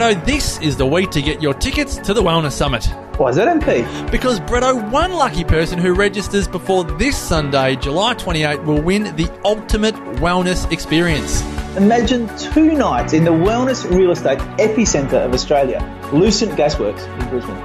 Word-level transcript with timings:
Bretto, 0.00 0.24
this 0.24 0.58
is 0.60 0.78
the 0.78 0.86
week 0.86 1.10
to 1.10 1.20
get 1.20 1.42
your 1.42 1.52
tickets 1.52 1.98
to 1.98 2.14
the 2.14 2.22
Wellness 2.22 2.52
Summit. 2.52 2.86
Why 3.18 3.28
is 3.28 3.36
that, 3.36 3.54
MP? 3.60 4.10
Because 4.10 4.40
Bretto, 4.40 4.90
one 4.90 5.12
lucky 5.12 5.44
person 5.44 5.78
who 5.78 5.92
registers 5.92 6.48
before 6.48 6.84
this 6.84 7.18
Sunday, 7.18 7.76
July 7.76 8.14
28, 8.14 8.62
will 8.62 8.80
win 8.80 9.14
the 9.16 9.30
ultimate 9.44 9.94
wellness 10.16 10.72
experience. 10.72 11.42
Imagine 11.76 12.34
two 12.38 12.72
nights 12.72 13.12
in 13.12 13.24
the 13.24 13.30
wellness 13.30 13.84
real 13.94 14.10
estate 14.10 14.38
epicenter 14.58 15.22
of 15.22 15.34
Australia, 15.34 15.80
Lucent 16.14 16.52
Gasworks 16.52 17.06
in 17.20 17.28
Brisbane. 17.28 17.62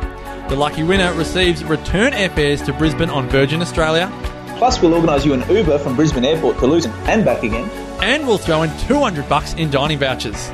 The 0.50 0.58
lucky 0.58 0.84
winner 0.84 1.14
receives 1.14 1.64
return 1.64 2.12
airfares 2.12 2.66
to 2.66 2.74
Brisbane 2.74 3.10
on 3.10 3.30
Virgin 3.30 3.62
Australia. 3.62 4.12
Plus, 4.58 4.82
we'll 4.82 4.94
organise 4.94 5.24
you 5.24 5.32
an 5.32 5.50
Uber 5.50 5.80
from 5.80 5.96
Brisbane 5.96 6.26
Airport 6.26 6.60
to 6.60 6.68
Lucent 6.68 6.94
and 7.08 7.24
back 7.24 7.44
again. 7.44 7.70
And 8.04 8.28
we'll 8.28 8.38
throw 8.38 8.63
in 8.63 8.77
200 8.88 9.30
bucks 9.30 9.54
in 9.54 9.72
dining 9.72 9.99
vouchers. 9.99 10.52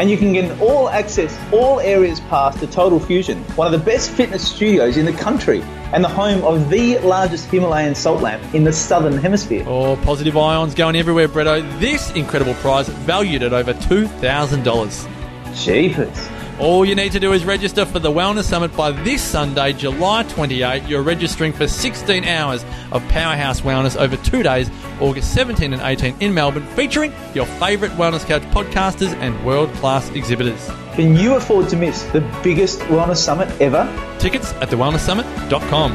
And 0.00 0.10
you 0.10 0.16
can 0.16 0.32
get 0.32 0.50
an 0.50 0.58
all 0.62 0.88
access, 0.88 1.38
all 1.52 1.78
areas 1.78 2.20
pass 2.20 2.58
to 2.60 2.66
Total 2.66 2.98
Fusion, 2.98 3.44
one 3.54 3.66
of 3.66 3.78
the 3.78 3.84
best 3.84 4.10
fitness 4.10 4.48
studios 4.48 4.96
in 4.96 5.04
the 5.04 5.12
country 5.12 5.60
and 5.92 6.02
the 6.02 6.08
home 6.08 6.42
of 6.42 6.70
the 6.70 6.96
largest 7.00 7.50
Himalayan 7.50 7.94
salt 7.94 8.22
lamp 8.22 8.42
in 8.54 8.64
the 8.64 8.72
southern 8.72 9.18
hemisphere. 9.18 9.62
Oh, 9.68 9.96
positive 9.96 10.38
ions 10.38 10.74
going 10.74 10.96
everywhere, 10.96 11.28
Bretto. 11.28 11.60
This 11.80 12.10
incredible 12.12 12.54
prize 12.54 12.88
valued 12.88 13.42
at 13.42 13.52
over 13.52 13.74
$2,000. 13.74 15.54
Jeepers. 15.54 16.39
All 16.60 16.84
you 16.84 16.94
need 16.94 17.12
to 17.12 17.20
do 17.20 17.32
is 17.32 17.42
register 17.46 17.86
for 17.86 18.00
the 18.00 18.10
Wellness 18.10 18.44
Summit 18.44 18.76
by 18.76 18.90
this 18.90 19.22
Sunday, 19.22 19.72
July 19.72 20.24
28. 20.24 20.82
You're 20.86 21.00
registering 21.00 21.54
for 21.54 21.66
16 21.66 22.24
hours 22.24 22.62
of 22.92 23.02
Powerhouse 23.08 23.62
Wellness 23.62 23.98
over 23.98 24.18
two 24.18 24.42
days, 24.42 24.70
August 25.00 25.32
17 25.32 25.72
and 25.72 25.80
18 25.80 26.16
in 26.20 26.34
Melbourne, 26.34 26.66
featuring 26.76 27.14
your 27.34 27.46
favourite 27.46 27.94
Wellness 27.94 28.26
Couch 28.26 28.42
podcasters 28.52 29.14
and 29.14 29.42
world 29.46 29.72
class 29.76 30.10
exhibitors. 30.10 30.68
Can 30.92 31.16
you 31.16 31.34
afford 31.36 31.70
to 31.70 31.76
miss 31.76 32.02
the 32.12 32.20
biggest 32.42 32.80
wellness 32.80 33.16
summit 33.16 33.48
ever? 33.58 33.88
Tickets 34.18 34.52
at 34.54 34.68
thewellnesssummit.com. 34.68 35.92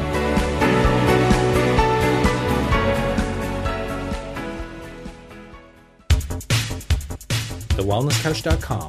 TheWellnessCouch.com, 7.76 8.88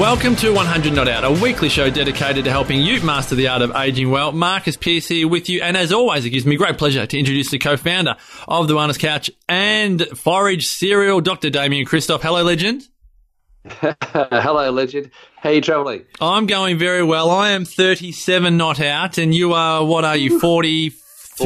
Welcome 0.00 0.34
to 0.36 0.50
100 0.54 0.94
Not 0.94 1.08
Out, 1.08 1.24
a 1.24 1.30
weekly 1.42 1.68
show 1.68 1.90
dedicated 1.90 2.46
to 2.46 2.50
helping 2.50 2.80
you 2.80 3.02
master 3.02 3.34
the 3.34 3.48
art 3.48 3.60
of 3.60 3.76
aging 3.76 4.10
well. 4.10 4.32
Marcus 4.32 4.74
Pierce 4.74 5.06
here 5.06 5.28
with 5.28 5.50
you, 5.50 5.60
and 5.60 5.76
as 5.76 5.92
always, 5.92 6.24
it 6.24 6.30
gives 6.30 6.46
me 6.46 6.56
great 6.56 6.78
pleasure 6.78 7.04
to 7.04 7.18
introduce 7.18 7.50
the 7.50 7.58
co-founder 7.58 8.16
of 8.48 8.66
the 8.66 8.72
Wellness 8.72 8.98
Couch 8.98 9.30
and 9.46 10.00
Forage 10.16 10.64
Cereal, 10.64 11.20
Dr. 11.20 11.50
Damian 11.50 11.84
Kristof. 11.84 12.22
Hello, 12.22 12.42
legend. 12.42 12.88
Hello, 13.66 14.70
legend. 14.70 15.10
How 15.36 15.50
you 15.50 15.60
travelling? 15.60 16.06
I'm 16.18 16.46
going 16.46 16.78
very 16.78 17.04
well. 17.04 17.28
I 17.28 17.50
am 17.50 17.66
37 17.66 18.56
not 18.56 18.80
out, 18.80 19.18
and 19.18 19.34
you 19.34 19.52
are, 19.52 19.84
what 19.84 20.06
are 20.06 20.16
you, 20.16 20.40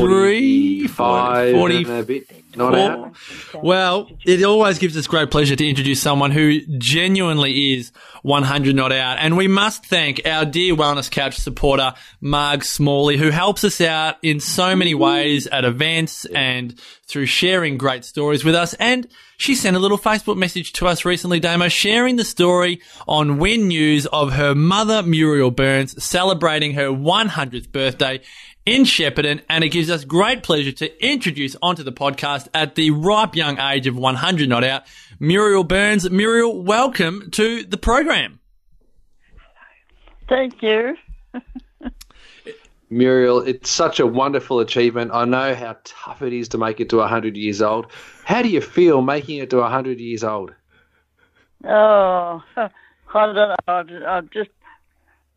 43? 0.00 0.88
45 0.88 1.54
40 1.54 1.76
and 1.76 1.86
a 1.88 2.02
bit. 2.02 2.44
Not 2.56 2.74
out. 2.74 3.16
Well, 3.54 4.10
it 4.24 4.42
always 4.44 4.78
gives 4.78 4.96
us 4.96 5.06
great 5.06 5.30
pleasure 5.30 5.56
to 5.56 5.68
introduce 5.68 6.00
someone 6.00 6.30
who 6.30 6.60
genuinely 6.78 7.74
is 7.74 7.90
100 8.22 8.76
not 8.76 8.92
out. 8.92 9.18
And 9.18 9.36
we 9.36 9.48
must 9.48 9.84
thank 9.86 10.20
our 10.24 10.44
dear 10.44 10.74
Wellness 10.74 11.10
Couch 11.10 11.36
supporter, 11.36 11.94
Marg 12.20 12.64
Smalley, 12.64 13.16
who 13.16 13.30
helps 13.30 13.64
us 13.64 13.80
out 13.80 14.16
in 14.22 14.40
so 14.40 14.76
many 14.76 14.94
ways 14.94 15.46
at 15.46 15.64
events 15.64 16.24
and 16.26 16.78
through 17.06 17.26
sharing 17.26 17.76
great 17.76 18.04
stories 18.04 18.44
with 18.44 18.54
us. 18.54 18.74
And 18.74 19.08
she 19.36 19.54
sent 19.54 19.76
a 19.76 19.80
little 19.80 19.98
Facebook 19.98 20.36
message 20.36 20.72
to 20.74 20.86
us 20.86 21.04
recently, 21.04 21.40
Damo, 21.40 21.68
sharing 21.68 22.16
the 22.16 22.24
story 22.24 22.80
on 23.06 23.38
Win 23.38 23.68
News 23.68 24.06
of 24.06 24.32
her 24.32 24.54
mother, 24.54 25.02
Muriel 25.02 25.50
Burns, 25.50 26.02
celebrating 26.02 26.74
her 26.74 26.86
100th 26.88 27.70
birthday 27.72 28.20
in 28.66 28.82
Shepparton, 28.84 29.42
and 29.48 29.62
it 29.62 29.68
gives 29.68 29.90
us 29.90 30.04
great 30.04 30.42
pleasure 30.42 30.72
to 30.72 31.06
introduce 31.06 31.56
onto 31.62 31.82
the 31.82 31.92
podcast 31.92 32.48
at 32.54 32.74
the 32.74 32.90
ripe 32.90 33.36
young 33.36 33.58
age 33.58 33.86
of 33.86 33.96
100 33.96 34.48
not 34.48 34.64
out, 34.64 34.82
Muriel 35.20 35.64
Burns. 35.64 36.08
Muriel, 36.10 36.62
welcome 36.62 37.30
to 37.32 37.62
the 37.64 37.76
program. 37.76 38.40
Thank 40.28 40.62
you. 40.62 40.96
Muriel, 42.90 43.40
it's 43.40 43.70
such 43.70 44.00
a 44.00 44.06
wonderful 44.06 44.60
achievement. 44.60 45.10
I 45.12 45.24
know 45.24 45.54
how 45.54 45.76
tough 45.84 46.22
it 46.22 46.32
is 46.32 46.48
to 46.50 46.58
make 46.58 46.80
it 46.80 46.88
to 46.90 46.96
100 46.98 47.36
years 47.36 47.60
old. 47.60 47.86
How 48.24 48.40
do 48.42 48.48
you 48.48 48.60
feel 48.60 49.02
making 49.02 49.38
it 49.38 49.50
to 49.50 49.58
100 49.58 49.98
years 50.00 50.24
old? 50.24 50.54
Oh, 51.64 52.42
I 52.56 52.68
don't 53.14 53.34
know. 53.36 54.06
I 54.06 54.20
just- 54.32 54.50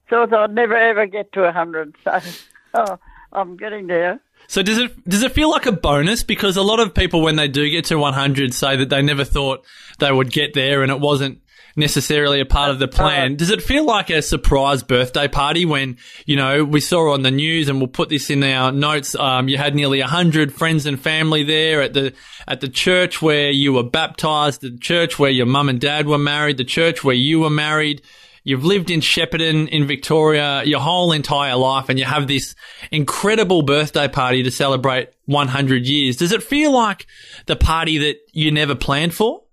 thought 0.09 0.33
I'd 0.33 0.53
never 0.53 0.75
ever 0.75 1.05
get 1.05 1.31
to 1.33 1.51
hundred. 1.51 1.95
So, 2.03 2.19
oh, 2.73 2.99
I'm 3.31 3.57
getting 3.57 3.87
there. 3.87 4.19
So 4.47 4.63
does 4.63 4.77
it 4.77 5.07
does 5.07 5.23
it 5.23 5.33
feel 5.33 5.49
like 5.49 5.65
a 5.65 5.71
bonus? 5.71 6.23
Because 6.23 6.55
a 6.55 6.61
lot 6.61 6.79
of 6.79 6.93
people, 6.93 7.21
when 7.21 7.35
they 7.35 7.47
do 7.47 7.69
get 7.69 7.85
to 7.85 7.97
100, 7.97 8.53
say 8.53 8.77
that 8.77 8.89
they 8.89 9.01
never 9.01 9.25
thought 9.25 9.65
they 9.99 10.11
would 10.11 10.31
get 10.31 10.53
there, 10.53 10.83
and 10.83 10.91
it 10.91 10.99
wasn't 10.99 11.41
necessarily 11.75 12.39
a 12.39 12.45
part 12.45 12.71
of 12.71 12.79
the 12.79 12.87
plan. 12.87 13.35
Does 13.35 13.51
it 13.51 13.61
feel 13.61 13.85
like 13.85 14.09
a 14.09 14.21
surprise 14.21 14.81
birthday 14.83 15.27
party 15.27 15.63
when 15.63 15.97
you 16.25 16.35
know 16.35 16.63
we 16.63 16.79
saw 16.81 17.13
on 17.13 17.23
the 17.23 17.31
news, 17.31 17.67
and 17.67 17.79
we'll 17.79 17.87
put 17.87 18.09
this 18.09 18.29
in 18.29 18.41
our 18.43 18.71
notes? 18.71 19.15
Um, 19.15 19.49
you 19.49 19.57
had 19.57 19.75
nearly 19.75 19.99
100 19.99 20.53
friends 20.53 20.85
and 20.85 20.99
family 20.99 21.43
there 21.43 21.81
at 21.81 21.93
the 21.93 22.13
at 22.47 22.61
the 22.61 22.69
church 22.69 23.21
where 23.21 23.49
you 23.49 23.73
were 23.73 23.83
baptized, 23.83 24.61
the 24.61 24.77
church 24.77 25.19
where 25.19 25.29
your 25.29 25.45
mum 25.45 25.67
and 25.67 25.81
dad 25.81 26.07
were 26.07 26.17
married, 26.17 26.57
the 26.57 26.63
church 26.63 27.03
where 27.03 27.15
you 27.15 27.41
were 27.41 27.49
married. 27.49 28.01
You've 28.47 28.63
lived 28.63 28.89
in 28.89 29.01
Shepparton 29.01 29.67
in 29.67 29.87
Victoria 29.87 30.63
your 30.63 30.79
whole 30.79 31.11
entire 31.11 31.57
life 31.57 31.89
and 31.89 31.99
you 31.99 32.05
have 32.05 32.29
this 32.29 32.55
incredible 32.91 33.61
birthday 33.61 34.07
party 34.07 34.41
to 34.43 34.51
celebrate 34.51 35.09
100 35.25 35.85
years. 35.85 36.15
Does 36.15 36.31
it 36.31 36.41
feel 36.41 36.71
like 36.71 37.07
the 37.47 37.57
party 37.57 37.97
that 37.97 38.19
you 38.31 38.49
never 38.51 38.73
planned 38.73 39.13
for? 39.13 39.43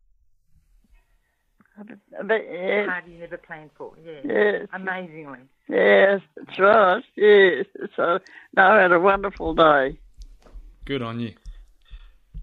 But, 1.76 2.40
yes, 2.48 2.86
party 2.86 3.10
you 3.10 3.18
never 3.18 3.36
planned 3.36 3.70
for. 3.76 3.94
Yeah. 4.06 4.20
yes, 4.24 4.68
Amazingly. 4.72 5.40
yes, 5.68 6.20
that's 6.36 6.58
right. 6.60 7.02
Yes. 7.16 7.66
So, 7.96 8.20
no, 8.56 8.62
I 8.62 8.82
had 8.82 8.92
a 8.92 9.00
wonderful 9.00 9.54
day. 9.54 9.98
Good 10.84 11.02
on 11.02 11.18
you. 11.18 11.34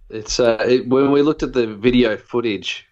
It's 0.09 0.37
uh, 0.37 0.57
it, 0.67 0.89
when 0.89 1.13
we 1.13 1.21
looked 1.21 1.43
at 1.43 1.53
the 1.53 1.67
video 1.67 2.17
footage 2.17 2.89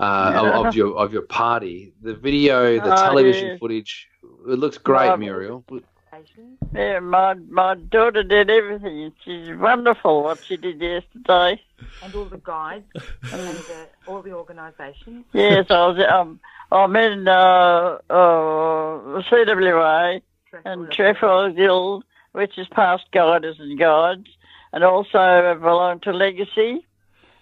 uh, 0.00 0.32
of, 0.34 0.66
of 0.66 0.74
your 0.74 0.96
of 0.96 1.12
your 1.12 1.22
party, 1.22 1.92
the 2.02 2.14
video, 2.14 2.80
the 2.80 2.92
Oh, 2.92 3.04
television 3.04 3.48
yeah. 3.48 3.56
footage, 3.58 4.08
it 4.48 4.58
looks 4.58 4.78
great, 4.78 5.06
Marvelous. 5.08 5.20
Muriel. 5.20 5.64
Yeah, 6.74 6.98
my 7.00 7.34
my 7.34 7.74
daughter 7.76 8.22
did 8.22 8.50
everything. 8.50 9.12
She's 9.24 9.56
wonderful 9.56 10.22
what 10.24 10.38
she 10.46 10.56
did 10.56 10.80
yesterday. 10.80 11.60
And 12.02 12.14
all 12.14 12.24
the 12.24 12.38
guides 12.38 12.84
and 13.32 13.58
uh, 13.58 13.86
all 14.06 14.22
the 14.22 14.32
organisations. 14.32 15.24
Yes, 15.32 15.66
I 15.70 15.86
was. 15.86 15.98
Um, 16.10 16.40
I'm 16.72 16.94
in 16.96 17.26
uh, 17.28 17.98
uh, 18.08 19.22
CWA 19.28 20.22
and 20.64 20.90
Trefoil 20.92 21.52
Guild, 21.52 22.04
which 22.32 22.56
is 22.58 22.66
past 22.68 23.04
guiders 23.12 23.56
and 23.58 23.78
guides, 23.78 24.28
and 24.72 24.82
also 24.84 25.18
I 25.18 25.54
belong 25.54 26.00
to 26.00 26.12
Legacy, 26.12 26.86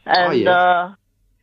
and 0.06 0.28
Oh, 0.28 0.30
yeah. 0.32 0.50
uh, 0.50 0.94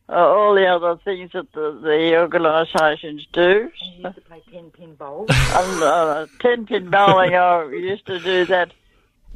uh, 0.08 0.12
all 0.12 0.54
the 0.54 0.66
other 0.66 0.96
things 1.04 1.32
that 1.32 1.52
the, 1.52 1.78
the 1.82 2.16
organisations 2.16 3.26
do. 3.32 3.70
And 3.80 3.94
you 3.96 4.04
used 4.04 4.14
to 4.14 4.20
play 4.22 4.42
10 4.52 4.70
pin 4.70 4.94
bowls. 4.94 5.28
and 5.30 5.82
uh, 5.82 6.26
ten 6.40 6.66
pin 6.66 6.90
bowling, 6.90 7.34
I 7.34 7.64
used 7.70 8.06
to 8.06 8.18
do 8.20 8.44
that, 8.46 8.72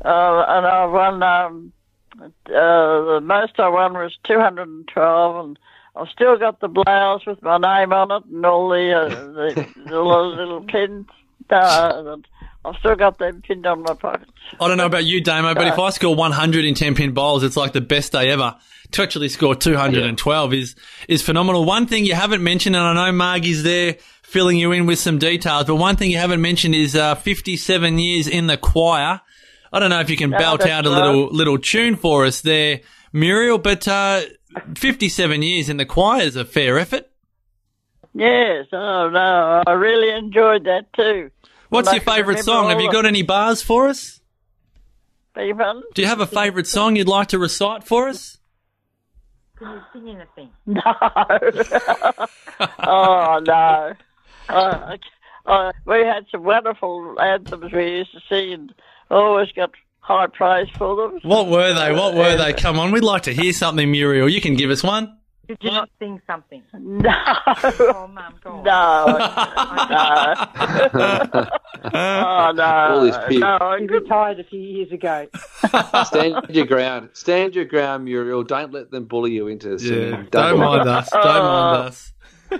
uh, 0.05 0.45
and 0.49 0.67
I 0.67 0.85
won. 0.87 1.23
Um, 1.23 1.73
uh, 2.21 2.25
the 2.47 3.21
most 3.23 3.59
I 3.59 3.69
won 3.69 3.95
was 3.95 4.17
two 4.25 4.39
hundred 4.39 4.69
and 4.69 4.87
twelve, 4.89 5.45
and 5.45 5.59
I've 5.97 6.09
still 6.09 6.37
got 6.37 6.61
the 6.61 6.69
blouse 6.69 7.25
with 7.25 7.43
my 7.43 7.57
name 7.57 7.93
on 7.93 8.11
it 8.11 8.25
and 8.27 8.45
all 8.45 8.69
the 8.69 8.93
uh, 8.93 9.09
the, 9.09 9.67
the 9.87 10.01
little, 10.01 10.37
little 10.37 10.63
pins. 10.63 11.07
Uh, 11.49 12.17
I've 12.65 12.77
still 12.77 12.95
got 12.95 13.19
them 13.19 13.41
pinned 13.43 13.67
on 13.67 13.83
my 13.83 13.95
pockets. 13.95 14.31
I 14.61 14.69
don't 14.69 14.77
know 14.77 14.87
about 14.87 15.05
you, 15.05 15.23
Damo, 15.23 15.55
but 15.55 15.67
if 15.67 15.79
I 15.79 15.91
score 15.91 16.15
100 16.15 16.65
in 16.65 16.75
10 16.75 16.95
pin 16.95 17.13
bowls, 17.15 17.43
it's 17.43 17.57
like 17.57 17.73
the 17.73 17.81
best 17.81 18.13
day 18.13 18.31
ever. 18.31 18.57
To 18.93 19.03
actually 19.03 19.29
score 19.29 19.55
212 19.55 20.53
is, 20.53 20.75
is 21.09 21.23
phenomenal. 21.23 21.65
One 21.65 21.87
thing 21.87 22.05
you 22.05 22.15
haven't 22.15 22.43
mentioned, 22.43 22.77
and 22.77 22.85
I 22.85 22.93
know 22.93 23.13
Margie's 23.17 23.63
there 23.63 23.97
filling 24.23 24.59
you 24.59 24.73
in 24.73 24.85
with 24.87 24.99
some 24.99 25.19
details, 25.19 25.65
but 25.65 25.77
one 25.77 25.97
thing 25.97 26.11
you 26.11 26.19
haven't 26.19 26.41
mentioned 26.43 26.75
is, 26.75 26.95
uh, 26.97 27.15
57 27.15 27.99
years 27.99 28.27
in 28.29 28.47
the 28.47 28.57
choir. 28.57 29.21
I 29.73 29.79
don't 29.79 29.91
know 29.91 30.01
if 30.01 30.11
you 30.11 30.17
can 30.17 30.31
No, 30.31 30.39
belt 30.39 30.67
out 30.67 30.87
a 30.87 30.91
right. 30.91 30.97
little, 30.97 31.29
little 31.29 31.59
tune 31.59 31.97
for 31.97 32.27
us 32.27 32.41
there, 32.43 32.81
Muriel, 33.13 33.59
but, 33.59 33.87
uh, 33.89 34.23
57 34.77 35.43
years 35.43 35.69
in 35.69 35.77
the 35.77 35.87
choir 35.87 36.23
is 36.23 36.35
a 36.37 36.45
fair 36.45 36.79
effort. 36.79 37.07
Yes, 38.13 38.67
oh 38.73 39.09
no, 39.09 39.63
I 39.67 39.73
really 39.73 40.11
enjoyed 40.11 40.65
that 40.65 40.93
too. 40.95 41.31
What's 41.71 41.89
I 41.89 41.95
your 41.95 42.03
favourite 42.03 42.41
song? 42.41 42.69
Have 42.69 42.81
you 42.81 42.93
got 42.93 43.07
any 43.07 43.23
bars 43.23 43.63
for 43.63 43.89
us? 43.89 44.21
Beg 45.35 45.47
your 45.47 45.57
pardon? 45.57 45.83
Do 45.95 46.03
you 46.03 46.09
have 46.09 46.21
a 46.21 46.27
favourite 46.27 46.67
song 46.67 46.97
you'd 46.97 47.09
like 47.09 47.29
to 47.29 47.39
recite 47.39 47.85
for 47.85 48.09
us? 48.09 48.39
Can 49.57 49.75
you 49.75 49.83
sing 49.93 50.09
anything? 50.09 50.51
No. 50.67 50.83
oh 52.81 53.41
no. 53.45 53.93
Uh, 54.49 54.97
uh, 55.47 55.73
we 55.87 56.01
had 56.01 56.27
some 56.31 56.43
wonderful 56.43 57.17
anthems 57.21 57.73
we 57.73 57.99
used 57.99 58.13
to 58.13 58.21
sing 58.29 58.53
and 58.53 58.75
always 59.11 59.53
got 59.53 59.71
high 60.01 60.27
praise 60.27 60.69
for 60.77 60.97
them. 60.97 61.21
What 61.23 61.49
were 61.49 61.73
they? 61.73 61.93
What 61.93 62.15
were 62.15 62.37
they? 62.37 62.53
Come 62.53 62.79
on, 62.79 62.91
we'd 62.91 63.05
like 63.05 63.23
to 63.23 63.35
hear 63.35 63.53
something, 63.53 63.91
Muriel. 63.91 64.29
You 64.29 64.41
can 64.41 64.55
give 64.55 64.71
us 64.71 64.83
one. 64.83 65.17
Did 65.51 65.59
you 65.63 65.71
not 65.73 65.91
sing 65.99 66.23
something? 66.29 66.63
No. 66.73 67.11
Oh, 67.13 68.07
Mum, 68.07 68.35
go 68.45 68.51
on. 68.51 68.63
No. 68.65 69.07
no. 70.95 71.47
oh 71.93 72.53
no. 72.55 72.63
All 72.65 73.01
this 73.03 73.17
pig. 73.29 73.41
No, 73.41 73.59
I 73.61 73.79
He 73.81 73.87
couldn't- 73.89 74.03
retired 74.05 74.39
a 74.39 74.45
few 74.45 74.61
years 74.61 74.93
ago. 74.93 75.27
Stand 76.05 76.47
your 76.51 76.67
ground. 76.67 77.11
Stand 77.15 77.57
your 77.57 77.65
ground, 77.65 78.05
Muriel. 78.05 78.45
Don't 78.45 78.73
let 78.73 78.93
them 78.93 79.07
bully 79.07 79.33
you 79.33 79.49
into 79.49 79.77
singing. 79.79 80.11
Yeah, 80.13 80.23
don't 80.31 80.59
mind 80.61 80.89
us. 80.89 81.11
Don't 81.11 81.25
mind 81.25 81.89
us. 81.89 82.13
Oh, 82.53 82.59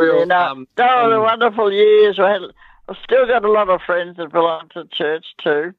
Muriel, 0.00 0.20
you 0.20 0.26
know, 0.26 0.38
um, 0.38 0.68
oh, 0.78 1.10
the 1.10 1.18
wonderful 1.20 1.72
years. 1.72 2.18
We 2.18 2.24
had, 2.24 2.42
I've 2.90 2.96
still 3.04 3.26
got 3.26 3.42
a 3.44 3.50
lot 3.50 3.70
of 3.70 3.80
friends 3.86 4.18
that 4.18 4.30
belong 4.32 4.68
to 4.74 4.84
church 4.92 5.24
too. 5.42 5.72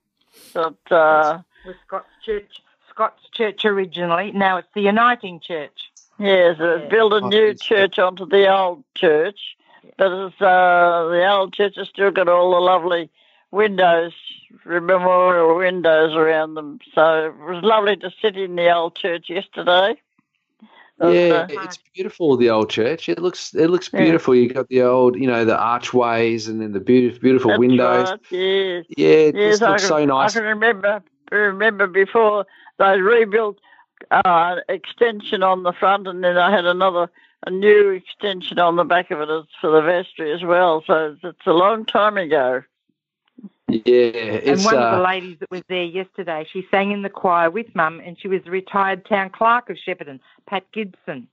But 0.56 0.78
uh, 0.92 1.42
Was 1.66 1.76
Scott's 1.86 2.08
Church, 2.26 2.50
Scott's 2.90 3.22
Church 3.34 3.66
originally. 3.66 4.32
Now 4.32 4.58
it's 4.58 4.68
the 4.74 4.82
Uniting 4.82 5.40
Church. 5.40 5.92
Yes, 6.20 6.58
they 6.60 6.88
built 6.90 7.14
a 7.14 7.18
Oh, 7.18 7.30
new 7.30 7.48
it's- 7.50 7.60
church 7.62 8.00
onto 8.00 8.26
the 8.26 8.48
old 8.54 8.84
church. 8.96 9.40
But 9.98 10.12
it's, 10.12 10.42
uh, 10.42 11.08
the 11.12 11.28
old 11.30 11.54
church 11.54 11.76
has 11.78 11.90
still 11.90 12.10
got 12.12 12.28
all 12.30 12.52
the 12.52 12.60
lovely 12.62 13.10
windows, 13.52 14.14
memorial 14.66 15.56
windows 15.58 16.16
around 16.16 16.56
them. 16.56 16.80
So 16.96 17.28
it 17.28 17.38
was 17.38 17.64
lovely 17.64 17.98
to 17.98 18.10
sit 18.22 18.38
in 18.38 18.56
the 18.56 18.74
old 18.74 18.96
church 18.96 19.30
yesterday. 19.30 19.98
Yeah, 21.00 21.48
uh, 21.50 21.64
it's 21.64 21.80
beautiful. 21.94 22.38
The 22.38 22.50
old 22.50 22.70
church. 22.70 23.10
It 23.10 23.20
looks. 23.20 23.54
It 23.54 23.70
looks 23.70 23.90
Yeah. 23.92 24.04
beautiful. 24.04 24.36
You 24.36 24.54
got 24.54 24.70
the 24.70 24.84
old, 24.84 25.16
you 25.16 25.28
know, 25.28 25.44
the 25.44 25.58
archways 25.58 26.48
and 26.48 26.62
then 26.62 26.72
the 26.72 26.80
beautiful, 26.80 27.20
beautiful 27.22 27.50
that's 27.52 27.60
windows. 27.60 28.10
right, 28.10 28.20
yes. 28.32 28.86
Yeah, 28.90 29.08
it 29.08 29.36
Yes, 29.36 29.52
just 29.60 29.62
looks 29.64 29.82
can, 29.82 29.90
so 29.90 30.06
nice. 30.06 30.36
I 30.36 30.40
can 30.40 30.48
remember 30.48 31.04
remember 31.32 31.88
before 31.88 32.46
they 32.78 33.02
rebuilt 33.02 33.58
uh, 34.12 34.56
extension 34.70 35.44
on 35.44 35.64
the 35.64 35.74
front, 35.74 36.08
and 36.08 36.24
then 36.24 36.38
I 36.38 36.52
had 36.52 36.66
another 36.66 37.10
a 37.46 37.52
new 37.52 37.90
extension 37.90 38.58
on 38.58 38.78
the 38.78 38.86
back 38.86 39.12
of 39.12 39.20
it 39.20 39.30
as 39.30 39.44
for 39.60 39.70
the 39.70 39.82
vestry 39.82 40.32
as 40.32 40.44
well. 40.44 40.82
So 40.88 41.12
it's, 41.12 41.24
it's 41.24 41.46
a 41.48 41.52
long 41.52 41.86
time 41.86 42.18
ago. 42.18 42.64
Yeah, 43.68 44.06
and 44.06 44.44
it's. 44.48 44.66
one 44.66 44.76
of 44.76 44.82
Uh, 44.82 44.98
the 44.98 45.04
ladies 45.04 45.38
that 45.40 45.52
was 45.52 45.64
there 45.68 45.84
yesterday, 45.84 46.46
she 46.52 46.66
sang 46.72 46.92
in 46.92 47.02
the 47.02 47.10
choir 47.10 47.50
with 47.50 47.74
Mum, 47.76 48.02
and 48.06 48.18
she 48.20 48.28
was 48.28 48.42
the 48.44 48.52
retired 48.52 49.06
town 49.06 49.30
clerk 49.30 49.70
of 49.70 49.78
Shepparton, 49.78 50.20
Pat 50.48 50.64
Gibson. 50.72 51.28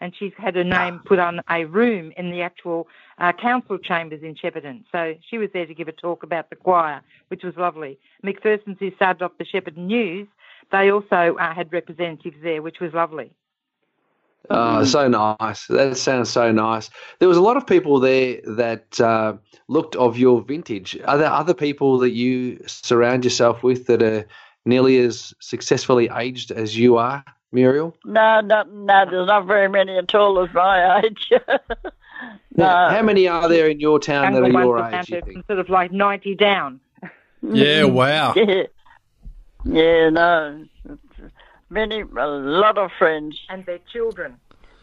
And 0.00 0.14
she's 0.16 0.32
had 0.36 0.54
her 0.54 0.62
name 0.62 1.00
put 1.04 1.18
on 1.18 1.40
a 1.50 1.64
room 1.64 2.12
in 2.16 2.30
the 2.30 2.40
actual 2.40 2.86
uh, 3.18 3.32
council 3.32 3.78
chambers 3.78 4.22
in 4.22 4.36
Shepparton. 4.36 4.84
So 4.92 5.16
she 5.28 5.38
was 5.38 5.50
there 5.52 5.66
to 5.66 5.74
give 5.74 5.88
a 5.88 5.92
talk 5.92 6.22
about 6.22 6.50
the 6.50 6.56
choir, 6.56 7.00
which 7.28 7.42
was 7.42 7.56
lovely. 7.56 7.98
McPherson's, 8.24 8.78
who 8.78 8.92
started 8.92 9.24
off 9.24 9.32
the 9.38 9.44
Shepparton 9.44 9.86
News, 9.86 10.28
they 10.70 10.90
also 10.90 11.36
uh, 11.38 11.54
had 11.54 11.72
representatives 11.72 12.36
there, 12.42 12.62
which 12.62 12.80
was 12.80 12.92
lovely. 12.92 13.32
Oh, 14.50 14.84
so 14.84 15.08
nice. 15.08 15.66
That 15.66 15.96
sounds 15.96 16.30
so 16.30 16.50
nice. 16.52 16.88
There 17.18 17.28
was 17.28 17.36
a 17.36 17.42
lot 17.42 17.56
of 17.56 17.66
people 17.66 18.00
there 18.00 18.40
that 18.46 18.98
uh, 19.00 19.34
looked 19.68 19.94
of 19.96 20.16
your 20.16 20.40
vintage. 20.40 20.98
Are 21.04 21.18
there 21.18 21.30
other 21.30 21.54
people 21.54 21.98
that 21.98 22.10
you 22.10 22.62
surround 22.66 23.24
yourself 23.24 23.62
with 23.62 23.86
that 23.86 24.02
are 24.02 24.26
nearly 24.64 24.98
as 24.98 25.34
successfully 25.40 26.08
aged 26.16 26.50
as 26.50 26.78
you 26.78 26.96
are, 26.96 27.24
Muriel? 27.52 27.94
No, 28.04 28.40
no, 28.40 28.62
no. 28.62 29.04
There's 29.10 29.26
not 29.26 29.46
very 29.46 29.68
many 29.68 29.98
at 29.98 30.14
all 30.14 30.40
as 30.42 30.52
my 30.54 31.00
age. 31.04 31.30
no. 32.56 32.64
How 32.66 33.02
many 33.02 33.28
are 33.28 33.48
there 33.48 33.68
in 33.68 33.80
your 33.80 33.98
town 33.98 34.32
that 34.32 34.42
are 34.42 34.48
your 34.48 34.78
age? 34.78 35.10
You 35.10 35.20
think? 35.20 35.46
sort 35.46 35.58
of 35.58 35.68
like 35.68 35.92
90 35.92 36.36
down. 36.36 36.80
Yeah, 37.42 37.84
wow. 37.84 38.34
Yeah, 38.36 38.64
yeah. 39.68 40.10
No, 40.10 40.64
many, 41.70 42.00
a 42.00 42.26
lot 42.26 42.78
of 42.78 42.90
friends. 42.98 43.38
And 43.48 43.64
their 43.66 43.80
children. 43.92 44.36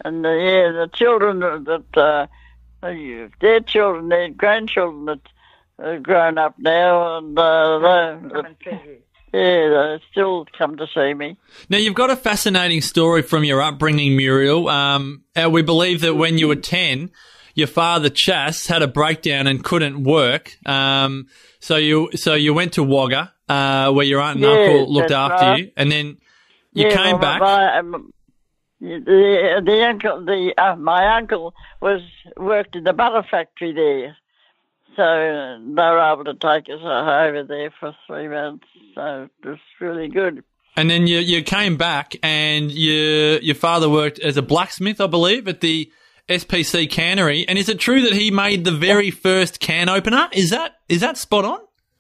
And 0.04 0.26
uh, 0.26 0.30
yeah, 0.30 0.72
the 0.72 0.90
children 0.94 1.40
that 1.40 1.98
uh, 1.98 2.28
their 3.42 3.60
children, 3.62 4.10
their 4.10 4.30
grandchildren 4.30 5.06
that 5.06 5.20
are 5.80 6.00
grown 6.00 6.38
up 6.38 6.56
now, 6.60 7.18
and 7.18 7.38
uh, 7.38 7.80
Come 7.82 8.30
they, 8.30 8.40
and 8.40 8.56
see 8.64 8.90
you. 8.90 8.98
yeah, 9.34 9.70
they 9.98 10.04
still 10.12 10.46
come 10.58 10.78
to 10.78 10.88
see 10.94 11.14
me. 11.14 11.38
Now, 11.70 11.78
you've 11.78 11.96
got 11.96 12.12
a 12.12 12.16
fascinating 12.16 12.82
story 12.82 13.22
from 13.22 13.44
your 13.44 13.62
upbringing, 13.62 14.16
Muriel. 14.16 14.70
Um, 14.70 15.24
uh, 15.36 15.50
we 15.50 15.62
believe 15.62 16.02
that 16.02 16.16
when 16.16 16.38
you 16.38 16.48
were 16.48 16.56
10, 16.56 17.10
your 17.56 17.68
father, 17.68 18.10
Chas, 18.10 18.68
had 18.68 18.82
a 18.82 18.88
breakdown 18.88 19.48
and 19.48 19.64
couldn't 19.64 20.04
work. 20.04 20.56
Um, 20.68 21.28
so 21.60 21.78
you 21.78 22.10
so 22.16 22.36
you 22.36 22.54
went 22.54 22.74
to 22.74 22.84
Wagga, 22.84 23.34
uh, 23.50 23.92
where 23.92 24.06
your 24.06 24.21
aunt 24.21 24.38
and 24.38 24.45
uncle 24.45 24.92
looked 24.92 25.12
after 25.12 25.45
right. 25.45 25.59
you, 25.59 25.71
and 25.77 25.92
then 25.92 26.18
you 26.74 26.88
yeah, 26.88 26.95
came 26.95 27.12
well, 27.13 27.21
back. 27.21 27.42
My, 27.42 27.80
um, 27.80 28.12
the, 28.81 29.62
the 29.65 29.88
uncle, 29.88 30.25
the 30.25 30.53
uh, 30.57 30.75
my 30.75 31.18
uncle 31.18 31.53
was 31.81 32.01
worked 32.38 32.75
in 32.75 32.83
the 32.83 32.94
butter 32.94 33.24
factory 33.30 33.74
there, 33.74 34.18
so 34.95 35.03
they 35.03 35.81
were 35.81 36.13
able 36.13 36.25
to 36.25 36.33
take 36.33 36.69
us 36.69 36.81
uh, 36.83 37.27
over 37.27 37.44
there 37.44 37.74
for 37.80 37.95
three 38.07 38.27
months. 38.27 38.65
So 38.94 39.30
it 39.44 39.48
was 39.48 39.59
really 39.80 40.07
good. 40.07 40.44
And 40.77 40.89
then 40.89 41.07
you, 41.07 41.19
you 41.19 41.41
came 41.41 41.77
back 41.77 42.15
and 42.21 42.69
you, 42.69 43.39
your 43.41 43.56
father 43.56 43.89
worked 43.89 44.19
as 44.19 44.36
a 44.36 44.41
blacksmith, 44.41 45.00
I 45.00 45.07
believe, 45.07 45.48
at 45.48 45.62
the 45.62 45.89
SPC 46.27 46.89
cannery. 46.89 47.48
And 47.48 47.57
is 47.57 47.69
it 47.69 47.80
true 47.80 48.01
that 48.01 48.13
he 48.13 48.30
made 48.30 48.65
the 48.65 48.71
very 48.71 49.09
first 49.09 49.59
can 49.59 49.88
opener? 49.89 50.27
Is 50.33 50.50
that 50.50 50.75
is 50.89 51.01
that 51.01 51.18
spot 51.18 51.45
on? 51.45 51.59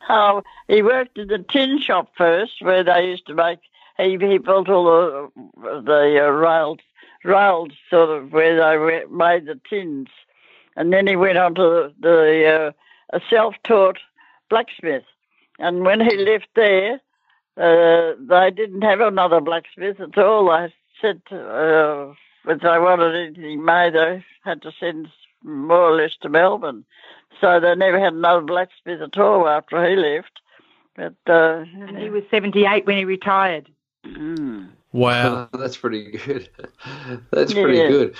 Oh, 0.09 0.43
he 0.67 0.81
worked 0.81 1.17
in 1.17 1.27
the 1.27 1.39
tin 1.39 1.79
shop 1.79 2.11
first, 2.17 2.61
where 2.61 2.83
they 2.83 3.09
used 3.09 3.27
to 3.27 3.33
make. 3.33 3.59
He 3.97 4.17
he 4.17 4.37
built 4.37 4.69
all 4.69 4.85
the 4.85 5.81
the 5.81 6.25
uh, 6.25 6.29
railed 6.29 6.81
railed 7.23 7.73
sort 7.89 8.09
of 8.09 8.31
where 8.31 8.55
they 8.55 9.05
made 9.09 9.45
the 9.45 9.59
tins, 9.69 10.09
and 10.75 10.93
then 10.93 11.07
he 11.07 11.15
went 11.15 11.37
on 11.37 11.55
to 11.55 11.61
the, 11.61 11.93
the 11.99 12.45
uh, 12.47 12.71
a 13.17 13.21
self-taught 13.29 13.97
blacksmith. 14.49 15.05
And 15.59 15.83
when 15.83 16.01
he 16.01 16.17
left 16.17 16.49
there, 16.55 16.99
uh, 17.57 18.13
they 18.19 18.51
didn't 18.51 18.81
have 18.81 18.99
another 18.99 19.39
blacksmith 19.39 19.99
at 19.99 20.17
all. 20.17 20.49
I 20.49 20.73
said 21.01 21.21
uh, 21.31 22.13
if 22.47 22.61
they 22.61 22.79
wanted 22.79 23.15
anything 23.15 23.63
made, 23.63 23.93
they 23.93 24.23
had 24.43 24.61
to 24.63 24.71
send 24.79 25.07
more 25.43 25.89
or 25.91 25.95
less 25.95 26.15
to 26.21 26.29
Melbourne. 26.29 26.85
So 27.41 27.59
they 27.59 27.75
never 27.75 27.99
had 27.99 28.13
another 28.13 28.41
blacksmith 28.41 29.01
at 29.01 29.17
all 29.17 29.47
after 29.47 29.87
he 29.87 29.95
left. 29.95 30.39
But 30.95 31.15
uh, 31.27 31.65
And 31.87 31.97
he 31.97 32.09
was 32.09 32.23
78 32.31 32.85
when 32.85 32.97
he 32.97 33.05
retired. 33.05 33.69
mm. 34.05 34.69
Wow. 34.93 35.49
That's 35.53 35.75
pretty 35.77 36.11
good. 36.11 36.49
That's 37.31 37.53
Yeah. 37.53 37.63
pretty 37.63 37.87
good. 37.87 38.15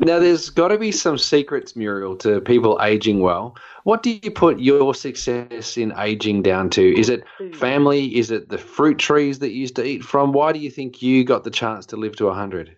Now, 0.00 0.18
there's 0.18 0.50
got 0.50 0.68
to 0.68 0.78
be 0.78 0.90
some 0.90 1.16
secrets, 1.18 1.76
Muriel, 1.76 2.16
to 2.16 2.40
people 2.40 2.80
aging 2.82 3.20
well. 3.20 3.56
What 3.84 4.02
do 4.02 4.10
you 4.10 4.30
put 4.32 4.58
your 4.58 4.92
success 4.92 5.76
in 5.76 5.92
aging 5.96 6.42
down 6.42 6.70
to? 6.70 6.98
Is 6.98 7.08
it 7.08 7.22
family? 7.52 8.16
Is 8.16 8.32
it 8.32 8.48
the 8.48 8.58
fruit 8.58 8.98
trees 8.98 9.38
that 9.38 9.50
you 9.52 9.60
used 9.60 9.76
to 9.76 9.84
eat 9.84 10.02
from? 10.02 10.32
Why 10.32 10.52
do 10.52 10.58
you 10.58 10.68
think 10.70 11.00
you 11.00 11.22
got 11.22 11.44
the 11.44 11.50
chance 11.50 11.86
to 11.86 11.96
live 11.96 12.16
to 12.16 12.24
100? 12.26 12.76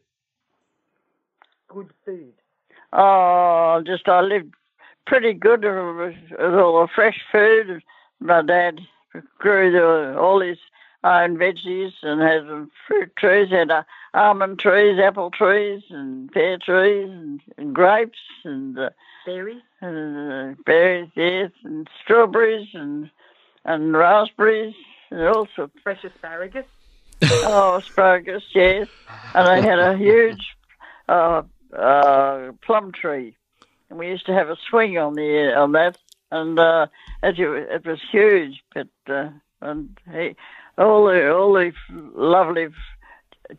Good 1.69 1.89
food. 2.05 2.35
oh, 2.93 3.83
just 3.87 4.09
I 4.09 4.21
lived 4.21 4.55
pretty 5.07 5.33
good 5.33 5.63
with 5.63 6.17
with 6.31 6.55
all 6.55 6.81
the 6.81 6.89
fresh 6.95 7.21
food. 7.33 7.83
My 8.21 8.43
dad 8.43 8.81
grew 9.39 9.73
the, 9.73 10.19
all 10.19 10.41
his 10.41 10.59
own 11.05 11.37
veggies 11.37 11.93
and 12.03 12.21
had 12.21 12.69
fruit 12.87 13.13
trees, 13.17 13.51
had 13.51 13.71
uh, 13.71 13.83
almond 14.15 14.59
trees, 14.59 14.99
apple 14.99 15.31
trees, 15.31 15.83
and 15.91 16.31
pear 16.33 16.59
trees, 16.59 17.09
and, 17.11 17.41
and 17.57 17.75
grapes, 17.75 18.19
and 18.45 18.79
uh, 18.79 18.91
Berries. 19.25 19.63
uh, 19.83 20.55
berries, 20.65 21.11
yes, 21.15 21.51
and 21.65 21.89
strawberries, 22.03 22.69
and 22.75 23.11
and 23.65 23.97
raspberries, 23.97 24.75
and 25.11 25.21
all 25.23 25.49
sorts. 25.55 25.75
Fresh 25.83 26.05
asparagus. 26.05 26.65
Oh, 27.23 27.77
asparagus, 27.77 28.43
yes. 28.55 28.89
And 29.35 29.49
I 29.49 29.61
had 29.61 29.79
a 29.79 29.97
huge 29.99 30.57
uh, 31.09 31.43
uh, 31.77 32.53
plum 32.65 32.93
tree, 32.93 33.36
and 33.91 33.99
we 33.99 34.09
used 34.09 34.27
to 34.27 34.35
have 34.35 34.49
a 34.49 34.57
swing 34.69 34.99
on 34.99 35.15
the 35.15 35.55
on 35.57 35.73
that, 35.73 35.99
and 36.31 36.59
uh, 36.59 36.87
it, 37.23 37.39
it 37.39 37.87
was 37.87 38.01
huge. 38.11 38.63
But 38.75 38.89
uh, 39.09 39.31
and 39.61 39.99
he, 40.13 40.37
all 40.79 41.07
the 41.07 41.33
all 41.33 41.53
the 41.53 41.73
lovely 42.15 42.69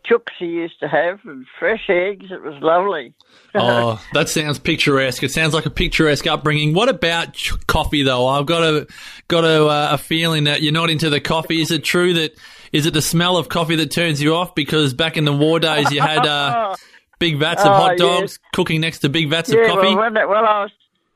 chooks 0.06 0.34
he 0.38 0.46
used 0.46 0.80
to 0.80 0.88
have 0.88 1.20
and 1.26 1.46
fresh 1.60 1.90
eggs. 1.90 2.28
It 2.32 2.42
was 2.42 2.62
lovely. 2.62 3.14
Oh, 3.60 4.00
that 4.14 4.30
sounds 4.30 4.60
picturesque. 4.60 5.24
It 5.24 5.32
sounds 5.32 5.56
like 5.56 5.66
a 5.66 5.72
picturesque 5.72 6.28
upbringing. 6.28 6.76
What 6.76 6.90
about 6.90 7.34
ch- 7.34 7.54
coffee, 7.66 8.04
though? 8.04 8.28
I've 8.28 8.46
got 8.46 8.62
a 8.62 8.88
got 9.28 9.46
a, 9.46 9.66
uh, 9.66 9.88
a 9.94 9.98
feeling 9.98 10.44
that 10.44 10.62
you're 10.62 10.74
not 10.74 10.92
into 10.92 11.10
the 11.10 11.20
coffee. 11.20 11.60
Is 11.60 11.72
it 11.72 11.84
true 11.84 12.14
that 12.14 12.38
is 12.72 12.86
it 12.86 12.94
the 12.94 13.02
smell 13.02 13.36
of 13.36 13.50
coffee 13.50 13.76
that 13.78 13.90
turns 13.90 14.22
you 14.22 14.36
off? 14.36 14.54
Because 14.54 14.94
back 14.94 15.18
in 15.18 15.26
the 15.26 15.34
war 15.34 15.60
days, 15.60 15.90
you 15.92 16.02
had 16.02 16.28
uh, 16.28 16.76
big 17.20 17.38
vats 17.40 17.64
of 17.64 17.72
Oh, 17.72 17.76
hot 17.76 17.92
yes. 17.92 18.00
dogs 18.00 18.40
cooking 18.54 18.82
next 18.82 19.00
to 19.00 19.10
big 19.10 19.30
vats 19.30 19.50
yeah, 19.52 19.62
of 19.62 19.68
coffee. 19.76 19.96
well, 19.96 20.12
when, 20.12 20.14
when 20.14 20.38
I 20.38 20.62
was 20.64 20.72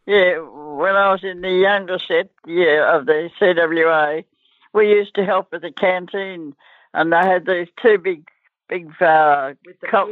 yeah, 0.08 0.40
when 0.40 0.96
I 0.96 1.12
was 1.12 1.24
in 1.24 1.42
the 1.42 1.52
younger 1.52 1.98
set 2.00 2.30
yeah 2.46 2.96
of 2.98 3.06
the 3.06 3.30
CWA, 3.40 4.24
we 4.74 4.90
used 4.90 5.14
to 5.16 5.26
help 5.26 5.52
with 5.52 5.62
the 5.62 5.72
canteen, 5.72 6.56
and 6.94 7.12
they 7.14 7.18
had 7.18 7.46
these 7.46 7.68
two 7.82 7.98
big 7.98 8.28
big 8.68 8.90
uh, 9.02 9.54
cop- 9.90 10.10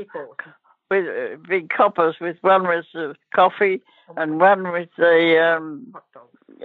with 0.92 1.06
uh, 1.08 1.38
big 1.48 1.70
coppers 1.70 2.16
with 2.22 2.38
one 2.42 2.68
with 2.68 2.86
the 2.94 3.16
coffee 3.36 3.82
and 4.18 4.40
one 4.40 4.72
with 4.72 4.90
the 4.98 5.40
um, 5.58 5.94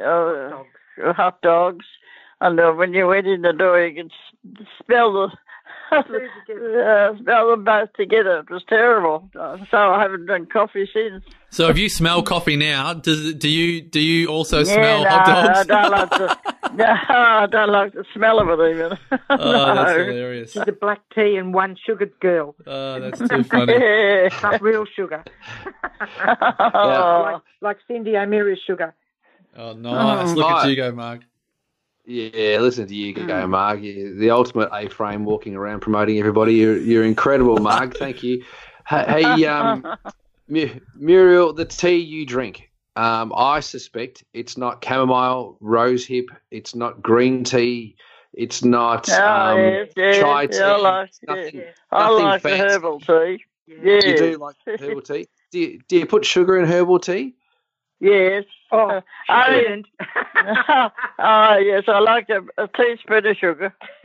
uh, 0.03 1.13
hot 1.13 1.41
dogs. 1.43 1.87
And 2.41 2.59
uh, 2.61 2.73
when 2.73 2.93
you 2.95 3.07
went 3.07 3.27
in 3.27 3.43
the 3.43 3.53
door, 3.53 3.81
you 3.85 3.95
could 4.03 4.13
s- 4.61 4.67
smell 4.85 5.13
the 5.13 5.29
uh, 5.93 7.17
smell 7.19 7.51
them 7.51 7.65
both 7.65 7.93
together. 7.95 8.39
It 8.41 8.51
was 8.51 8.63
terrible. 8.69 9.29
Uh, 9.39 9.59
So 9.71 9.79
I 9.79 10.03
haven't 10.03 10.27
done 10.27 10.47
coffee 10.47 10.89
since. 10.93 11.25
So 11.51 11.69
if 11.69 11.79
you 11.79 11.89
smell 11.89 12.23
coffee 12.23 12.57
now, 12.57 12.95
does 12.95 13.35
do 13.35 13.49
you 13.49 13.81
do 13.81 14.01
you 14.01 14.27
also 14.29 14.59
yeah, 14.59 14.65
smell 14.65 15.03
no, 15.05 15.09
hot 15.09 15.29
I 15.29 15.53
dogs? 15.53 15.67
don't 15.67 15.91
like 15.91 16.11
the. 16.11 16.39
No, 16.75 16.87
I 16.87 17.47
don't 17.47 17.71
like 17.71 17.93
the 17.93 18.05
smell 18.13 18.41
of 18.41 18.49
it 18.59 18.75
even. 18.75 18.99
Oh, 19.31 19.75
that's 19.77 19.91
hilarious. 19.97 20.53
She's 20.53 20.63
a 20.67 20.73
black 20.73 21.03
tea 21.15 21.37
and 21.37 21.55
one 21.55 21.77
sugared 21.87 22.19
girl. 22.19 22.57
Oh, 22.67 22.99
that's 22.99 23.21
too 23.21 23.45
funny. 23.45 23.75
Yeah. 23.75 24.29
Not 24.43 24.61
real 24.61 24.85
sugar. 24.85 25.23
Oh. 26.27 27.23
like, 27.25 27.43
like 27.61 27.77
Cyndi 27.89 28.21
O'Meara's 28.21 28.59
sugar. 28.67 28.93
Oh, 29.57 29.75
nice. 29.75 30.35
Look 30.35 30.51
at 30.51 30.69
you 30.69 30.75
go, 30.75 30.91
Mark. 30.91 31.21
Yeah, 32.07 32.59
listen 32.61 32.87
to 32.87 32.95
you 32.95 33.15
go, 33.15 33.47
Mark. 33.47 33.81
You're 33.81 34.15
the 34.15 34.31
ultimate 34.31 34.69
A-frame 34.73 35.25
walking 35.25 35.55
around 35.55 35.81
promoting 35.81 36.19
everybody. 36.19 36.55
You're, 36.55 36.77
you're 36.77 37.05
incredible, 37.05 37.57
Mark. 37.57 37.95
Thank 37.99 38.23
you. 38.23 38.45
Hey, 38.87 39.47
um, 39.47 39.87
Muriel, 40.49 41.55
the 41.55 41.65
tea 41.65 41.97
you 41.97 42.27
drink, 42.27 42.69
um, 42.97 43.33
I 43.35 43.61
suspect 43.61 44.23
it's 44.35 44.59
not 44.59 44.85
chamomile, 44.85 45.57
rosehip, 45.63 46.27
it's 46.51 46.75
not 46.75 47.03
green 47.03 47.43
tea, 47.43 47.97
it's 48.35 48.63
not 48.63 49.09
Oh, 49.11 49.25
um, 49.25 49.59
yes, 49.61 49.89
yes, 49.97 50.21
chai 50.21 50.47
tea. 50.47 50.61
I 50.61 50.77
like, 50.77 51.11
nothing, 51.27 51.57
yeah. 51.57 51.63
I 51.91 52.09
like 52.11 52.43
the 52.43 52.49
fancy. 52.51 52.65
herbal 52.65 53.01
tea. 53.01 53.45
Yeah. 53.67 54.01
You 54.05 54.17
do 54.17 54.37
like 54.39 54.57
herbal 54.67 55.01
tea? 55.03 55.29
Do 55.51 55.59
you, 55.59 55.81
do 55.89 55.99
you 55.99 56.07
put 56.07 56.27
sugar 56.27 56.59
in 56.59 56.67
herbal 56.67 56.99
tea? 56.99 57.35
Yes. 58.01 58.45
Oh, 58.71 59.01
I- 59.31 59.83
didn't. 60.45 60.93
oh, 61.19 61.57
yes, 61.57 61.85
I 61.89 61.99
like 62.01 62.29
a, 62.29 62.43
a 62.59 62.69
teaspoon 62.69 63.27
of 63.27 63.37
sugar. 63.37 63.75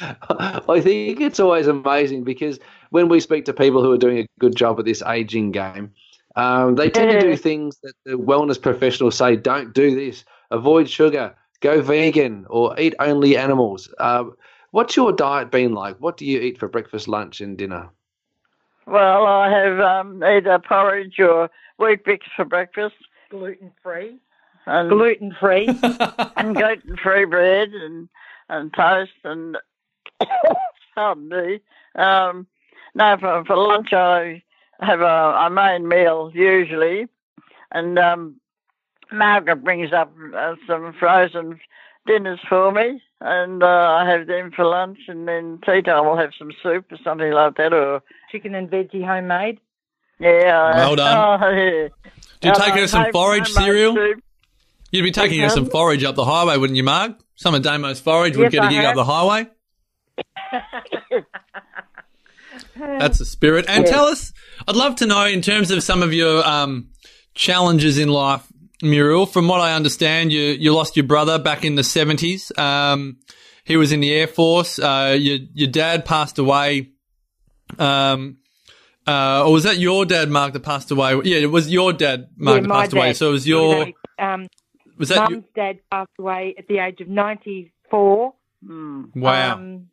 I 0.00 0.80
think 0.80 1.20
it's 1.20 1.40
always 1.40 1.66
amazing 1.66 2.24
because 2.24 2.58
when 2.90 3.08
we 3.08 3.20
speak 3.20 3.44
to 3.46 3.52
people 3.52 3.82
who 3.82 3.92
are 3.92 3.98
doing 3.98 4.18
a 4.18 4.26
good 4.38 4.56
job 4.56 4.78
at 4.78 4.84
this 4.84 5.02
aging 5.02 5.52
game, 5.52 5.92
um, 6.36 6.76
they 6.76 6.90
tend 6.90 7.10
to 7.10 7.20
do 7.20 7.36
things 7.36 7.78
that 7.82 7.94
the 8.04 8.12
wellness 8.12 8.60
professionals 8.60 9.16
say 9.16 9.36
don't 9.36 9.74
do 9.74 9.94
this, 9.94 10.24
avoid 10.50 10.88
sugar, 10.88 11.34
go 11.60 11.82
vegan, 11.82 12.46
or 12.48 12.78
eat 12.78 12.94
only 13.00 13.36
animals. 13.36 13.92
Um, 13.98 14.36
what's 14.70 14.96
your 14.96 15.12
diet 15.12 15.50
been 15.50 15.74
like? 15.74 15.96
What 15.96 16.16
do 16.16 16.24
you 16.24 16.40
eat 16.40 16.58
for 16.58 16.68
breakfast, 16.68 17.08
lunch, 17.08 17.40
and 17.40 17.58
dinner? 17.58 17.90
well, 18.90 19.26
I 19.26 19.50
have 19.50 19.80
um, 19.80 20.22
either 20.22 20.58
porridge 20.58 21.18
or 21.20 21.48
Weet-Bix 21.78 22.20
for 22.36 22.44
breakfast 22.44 22.96
Gluten 23.30 23.72
free. 23.82 24.18
Gluten 24.66 25.34
free. 25.40 25.68
and 26.36 26.54
gluten-free 26.54 27.24
bread 27.24 27.70
and 27.70 28.08
and 28.48 28.72
toast 28.74 29.12
and 29.24 29.56
pardon 30.94 31.28
me. 31.28 31.60
Um, 31.94 32.46
no, 32.94 33.16
for 33.18 33.44
for 33.44 33.56
lunch 33.56 33.92
I 33.92 34.42
have 34.80 35.00
a, 35.00 35.04
a 35.46 35.50
main 35.50 35.88
meal 35.88 36.30
usually, 36.34 37.06
and 37.72 37.98
um, 37.98 38.40
Margaret 39.12 39.64
brings 39.64 39.92
up 39.92 40.12
uh, 40.36 40.56
some 40.66 40.92
frozen 40.98 41.60
dinners 42.06 42.40
for 42.48 42.72
me, 42.72 43.00
and 43.20 43.62
uh, 43.62 43.66
I 43.66 44.08
have 44.08 44.26
them 44.26 44.50
for 44.50 44.64
lunch, 44.64 44.98
and 45.08 45.28
then 45.28 45.60
tea 45.64 45.82
time 45.82 46.06
I'll 46.06 46.16
have 46.16 46.32
some 46.38 46.50
soup 46.62 46.90
or 46.90 46.98
something 47.04 47.32
like 47.32 47.56
that, 47.56 47.72
or 47.72 48.02
Chicken 48.30 48.54
and 48.54 48.70
veggie 48.70 49.04
homemade. 49.04 49.60
Yeah. 50.20 50.76
Well 50.76 50.96
done. 50.96 51.40
Oh. 51.52 51.88
Do 52.40 52.48
you 52.48 52.54
take 52.54 52.72
her 52.72 52.86
some 52.86 53.12
forage 53.12 53.50
cereal? 53.50 54.14
You'd 54.90 55.02
be 55.02 55.12
taking 55.12 55.40
her 55.40 55.50
some 55.50 55.66
forage 55.66 56.02
up 56.04 56.14
the 56.14 56.24
highway, 56.24 56.56
wouldn't 56.56 56.76
you, 56.76 56.82
Mark? 56.82 57.12
Some 57.36 57.54
of 57.54 57.62
Damo's 57.62 58.00
forage 58.00 58.36
would 58.36 58.52
Yes, 58.52 58.52
get 58.52 58.64
a 58.64 58.68
gig 58.68 58.84
up 58.84 58.94
the 58.94 59.04
highway. 59.04 59.46
That's 62.76 63.18
the 63.18 63.24
spirit. 63.24 63.66
And 63.68 63.86
tell 63.86 64.06
us, 64.06 64.32
I'd 64.66 64.76
love 64.76 64.96
to 64.96 65.06
know 65.06 65.24
in 65.26 65.42
terms 65.42 65.70
of 65.70 65.82
some 65.82 66.02
of 66.02 66.12
your 66.12 66.46
um, 66.46 66.88
challenges 67.34 67.98
in 67.98 68.08
life, 68.08 68.46
Muriel. 68.82 69.26
From 69.26 69.48
what 69.48 69.60
I 69.60 69.74
understand, 69.74 70.32
you 70.32 70.40
you 70.40 70.74
lost 70.74 70.96
your 70.96 71.06
brother 71.06 71.38
back 71.38 71.64
in 71.64 71.74
the 71.74 71.84
seventies. 71.84 72.50
Um, 72.56 73.18
he 73.64 73.76
was 73.76 73.92
in 73.92 74.00
the 74.00 74.12
air 74.12 74.26
force. 74.26 74.78
Uh, 74.78 75.16
your 75.18 75.38
your 75.52 75.68
dad 75.70 76.04
passed 76.04 76.38
away. 76.38 76.90
Um, 77.78 78.38
uh, 79.06 79.44
or 79.46 79.52
was 79.52 79.64
that 79.64 79.78
your 79.78 80.04
dad, 80.04 80.30
Mark, 80.30 80.52
that 80.52 80.60
passed 80.60 80.90
away? 80.90 81.20
Yeah, 81.24 81.38
it 81.38 81.50
was 81.50 81.70
your 81.70 81.92
dad, 81.92 82.28
Mark, 82.36 82.56
yeah, 82.56 82.62
that 82.62 82.68
my 82.68 82.80
passed 82.82 82.92
away. 82.92 83.12
So 83.14 83.28
it 83.28 83.32
was 83.32 83.48
your. 83.48 83.86
You 83.86 83.94
know, 84.18 84.24
um, 84.24 84.46
Was 84.98 85.08
that 85.08 85.30
Mum's 85.30 85.44
dad 85.54 85.78
passed 85.90 86.10
away 86.18 86.54
at 86.58 86.68
the 86.68 86.78
age 86.78 87.00
of 87.00 87.08
94. 87.08 88.34
Hmm. 88.64 89.04
wow? 89.14 89.54
Um, 89.54 89.88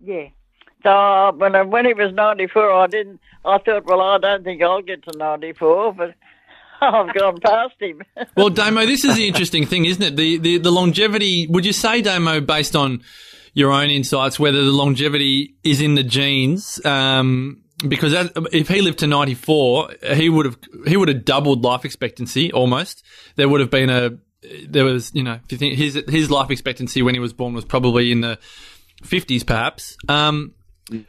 yeah. 0.00 0.28
So 0.82 1.32
when 1.36 1.54
I, 1.54 1.62
when 1.62 1.84
he 1.84 1.92
was 1.92 2.12
ninety 2.12 2.46
four, 2.46 2.72
I 2.72 2.86
didn't. 2.86 3.20
I 3.44 3.58
thought, 3.58 3.84
well, 3.84 4.00
I 4.00 4.18
don't 4.18 4.44
think 4.44 4.62
I'll 4.62 4.82
get 4.82 5.02
to 5.04 5.18
ninety 5.18 5.52
four, 5.52 5.92
but 5.92 6.14
I've 6.80 7.12
gone 7.14 7.38
past 7.40 7.74
him. 7.78 8.02
Well, 8.36 8.48
Damo, 8.48 8.86
this 8.86 9.04
is 9.04 9.16
the 9.16 9.28
interesting 9.28 9.66
thing, 9.66 9.84
isn't 9.84 10.02
it? 10.02 10.16
The, 10.16 10.38
the 10.38 10.58
the 10.58 10.70
longevity. 10.70 11.46
Would 11.48 11.66
you 11.66 11.72
say, 11.72 12.00
Damo, 12.00 12.40
based 12.40 12.74
on 12.74 13.02
your 13.52 13.72
own 13.72 13.90
insights, 13.90 14.40
whether 14.40 14.64
the 14.64 14.70
longevity 14.72 15.56
is 15.62 15.80
in 15.80 15.94
the 15.96 16.02
genes? 16.02 16.82
Um, 16.86 17.59
because 17.86 18.12
that, 18.12 18.32
if 18.52 18.68
he 18.68 18.80
lived 18.82 18.98
to 19.00 19.06
ninety 19.06 19.34
four, 19.34 19.90
he 20.14 20.28
would 20.28 20.46
have 20.46 20.58
he 20.86 20.96
would 20.96 21.08
have 21.08 21.24
doubled 21.24 21.62
life 21.64 21.84
expectancy 21.84 22.52
almost. 22.52 23.04
There 23.36 23.48
would 23.48 23.60
have 23.60 23.70
been 23.70 23.90
a 23.90 24.10
there 24.68 24.84
was 24.84 25.10
you 25.14 25.22
know 25.22 25.38
if 25.44 25.52
you 25.52 25.58
think 25.58 25.76
his 25.76 26.02
his 26.08 26.30
life 26.30 26.50
expectancy 26.50 27.02
when 27.02 27.14
he 27.14 27.20
was 27.20 27.32
born 27.32 27.52
was 27.54 27.64
probably 27.64 28.12
in 28.12 28.20
the 28.20 28.38
fifties 29.02 29.44
perhaps. 29.44 29.96
Um, 30.08 30.54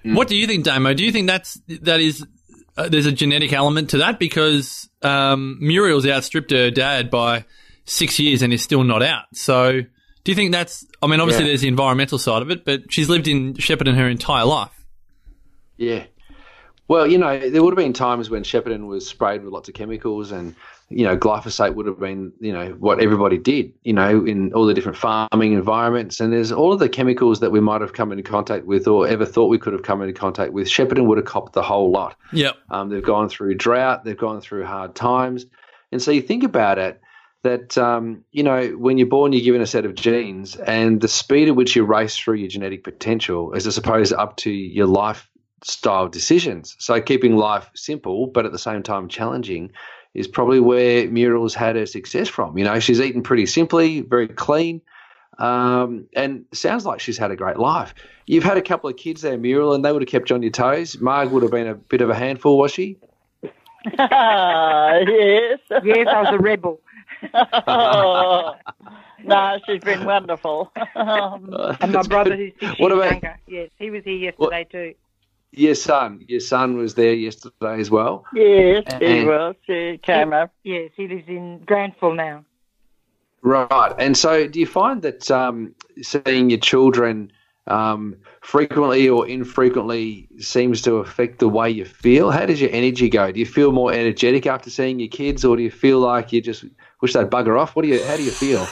What 0.03 0.27
do 0.27 0.35
you 0.35 0.45
think, 0.47 0.63
Damo? 0.65 0.93
Do 0.93 1.03
you 1.03 1.11
think 1.11 1.27
that's 1.27 1.59
that 1.81 1.99
is 1.99 2.25
uh, 2.77 2.87
there's 2.87 3.05
a 3.07 3.11
genetic 3.11 3.51
element 3.51 3.89
to 3.91 3.97
that 3.97 4.19
because 4.19 4.89
um, 5.01 5.57
Muriel's 5.59 6.05
outstripped 6.05 6.51
her 6.51 6.69
dad 6.71 7.09
by 7.09 7.45
six 7.85 8.19
years 8.19 8.41
and 8.43 8.53
is 8.53 8.61
still 8.61 8.83
not 8.83 9.01
out. 9.03 9.25
So, 9.33 9.81
do 10.23 10.31
you 10.31 10.35
think 10.35 10.51
that's? 10.51 10.85
I 11.01 11.07
mean, 11.07 11.19
obviously 11.19 11.45
Yeah. 11.45 11.49
there's 11.49 11.61
the 11.61 11.67
environmental 11.67 12.17
side 12.17 12.41
of 12.43 12.51
it, 12.51 12.63
but 12.63 12.91
she's 12.93 13.09
lived 13.09 13.27
in 13.27 13.55
Shepparton 13.55 13.95
her 13.95 14.07
entire 14.07 14.45
life. 14.45 14.85
Yeah. 15.77 16.05
Well, 16.91 17.07
you 17.07 17.17
know, 17.17 17.39
there 17.49 17.63
would 17.63 17.71
have 17.71 17.77
been 17.77 17.93
times 17.93 18.29
when 18.29 18.43
Shepparton 18.43 18.87
was 18.87 19.07
sprayed 19.07 19.45
with 19.45 19.53
lots 19.53 19.69
of 19.69 19.75
chemicals 19.75 20.29
and, 20.29 20.53
you 20.89 21.05
know, 21.05 21.15
glyphosate 21.15 21.73
would 21.73 21.85
have 21.85 22.01
been, 22.01 22.33
you 22.41 22.51
know, 22.51 22.71
what 22.79 23.01
everybody 23.01 23.37
did, 23.37 23.71
you 23.83 23.93
know, 23.93 24.25
in 24.25 24.51
all 24.51 24.65
the 24.65 24.73
different 24.73 24.97
farming 24.97 25.53
environments. 25.53 26.19
And 26.19 26.33
there's 26.33 26.51
all 26.51 26.73
of 26.73 26.79
the 26.79 26.89
chemicals 26.89 27.39
that 27.39 27.49
we 27.49 27.61
might 27.61 27.79
have 27.79 27.93
come 27.93 28.11
into 28.11 28.23
contact 28.29 28.65
with 28.65 28.89
or 28.89 29.07
ever 29.07 29.25
thought 29.25 29.45
we 29.45 29.57
could 29.57 29.71
have 29.71 29.83
come 29.83 30.01
into 30.01 30.11
contact 30.11 30.51
with. 30.51 30.67
Shepparton 30.67 31.05
would 31.05 31.17
have 31.17 31.25
copped 31.25 31.53
the 31.53 31.61
whole 31.61 31.91
lot. 31.91 32.17
Yep. 32.33 32.57
Um, 32.71 32.89
they've 32.89 33.01
gone 33.01 33.29
through 33.29 33.55
drought, 33.55 34.03
they've 34.03 34.17
gone 34.17 34.41
through 34.41 34.65
hard 34.65 34.93
times. 34.93 35.45
And 35.93 36.01
so 36.01 36.11
you 36.11 36.21
think 36.21 36.43
about 36.43 36.77
it 36.77 36.99
that, 37.43 37.77
um, 37.77 38.25
you 38.33 38.43
know, 38.43 38.67
when 38.71 38.97
you're 38.97 39.07
born, 39.07 39.31
you're 39.31 39.45
given 39.45 39.61
a 39.61 39.65
set 39.65 39.85
of 39.85 39.95
genes, 39.95 40.57
and 40.57 40.99
the 40.99 41.07
speed 41.07 41.47
at 41.47 41.55
which 41.55 41.73
you 41.73 41.85
race 41.85 42.17
through 42.17 42.35
your 42.35 42.49
genetic 42.49 42.83
potential 42.83 43.53
is, 43.53 43.65
I 43.65 43.69
suppose, 43.69 44.11
up 44.11 44.35
to 44.37 44.51
your 44.51 44.87
lifestyle 45.61 46.07
decisions. 46.07 46.75
So 46.79 46.99
keeping 47.01 47.37
life 47.37 47.69
simple, 47.75 48.27
but 48.27 48.45
at 48.45 48.51
the 48.51 48.59
same 48.59 48.83
time 48.83 49.07
challenging, 49.07 49.71
is 50.13 50.27
probably 50.27 50.59
where 50.59 51.09
Muriel's 51.09 51.55
had 51.55 51.75
her 51.75 51.85
success 51.85 52.27
from. 52.27 52.57
You 52.57 52.65
know, 52.65 52.79
she's 52.79 52.99
eaten 52.99 53.23
pretty 53.23 53.45
simply, 53.45 54.01
very 54.01 54.27
clean. 54.27 54.81
Um, 55.37 56.05
and 56.15 56.45
sounds 56.53 56.85
like 56.85 56.99
she's 56.99 57.17
had 57.17 57.31
a 57.31 57.35
great 57.35 57.57
life. 57.57 57.93
You've 58.25 58.43
had 58.43 58.57
a 58.57 58.61
couple 58.61 58.89
of 58.89 58.97
kids 58.97 59.21
there, 59.21 59.37
Muriel, 59.37 59.73
and 59.73 59.83
they 59.85 59.91
would 59.91 60.01
have 60.01 60.09
kept 60.09 60.29
you 60.29 60.35
on 60.35 60.43
your 60.43 60.51
toes. 60.51 60.99
Marg 60.99 61.31
would 61.31 61.43
have 61.43 61.51
been 61.51 61.67
a 61.67 61.75
bit 61.75 62.01
of 62.01 62.09
a 62.09 62.15
handful, 62.15 62.57
was 62.57 62.71
she? 62.73 62.97
yes. 63.41 63.53
Yes, 63.97 65.59
I 66.07 66.21
was 66.21 66.33
a 66.33 66.37
rebel. 66.39 66.79
Oh. 67.67 68.55
No, 69.23 69.59
she's 69.67 69.83
been 69.83 70.05
wonderful. 70.05 70.71
And 70.95 71.91
my 71.91 72.01
brother, 72.01 72.35
who's 72.35 72.53
six 72.59 72.79
What 72.79 72.91
years 72.91 72.99
about- 72.99 73.11
younger, 73.11 73.39
yes, 73.47 73.69
he 73.77 73.91
was 73.91 74.03
here 74.03 74.17
yesterday 74.17 74.67
too. 74.71 74.93
Your 75.53 75.75
son, 75.75 76.23
your 76.27 76.39
son 76.39 76.77
was 76.77 76.95
there 76.95 77.13
yesterday 77.13 77.79
as 77.79 77.91
well. 77.91 78.25
yes, 78.33 78.83
he 78.99 79.25
was. 79.25 79.55
He 79.67 79.99
came 80.01 80.31
up. 80.31 80.51
Yes, 80.63 80.91
he 80.95 81.07
lives 81.07 81.27
in 81.27 81.59
Granville 81.65 82.15
now. 82.15 82.45
Right. 83.41 83.93
And 83.97 84.15
so, 84.15 84.47
do 84.47 84.59
you 84.59 84.67
find 84.67 85.01
that 85.01 85.29
um, 85.29 85.75
seeing 86.01 86.49
your 86.49 86.59
children 86.59 87.31
um, 87.67 88.15
frequently 88.41 89.07
or 89.07 89.27
infrequently 89.27 90.27
seems 90.39 90.81
to 90.83 90.95
affect 90.95 91.39
the 91.39 91.47
way 91.47 91.69
you 91.69 91.85
feel? 91.85 92.31
How 92.31 92.45
does 92.45 92.59
your 92.61 92.71
energy 92.71 93.07
go? 93.09 93.31
Do 93.31 93.39
you 93.39 93.45
feel 93.45 93.71
more 93.71 93.93
energetic 93.93 94.45
after 94.47 94.69
seeing 94.69 94.99
your 94.99 95.09
kids, 95.09 95.45
or 95.45 95.55
do 95.55 95.63
you 95.63 95.71
feel 95.71 95.99
like 95.99 96.31
you 96.33 96.41
just 96.41 96.65
wish 97.01 97.13
they'd 97.13 97.27
bugger 97.29 97.59
off? 97.59 97.75
What 97.75 97.83
do 97.83 97.87
you? 97.89 98.03
How 98.03 98.17
do 98.17 98.23
you 98.23 98.31
feel? 98.31 98.59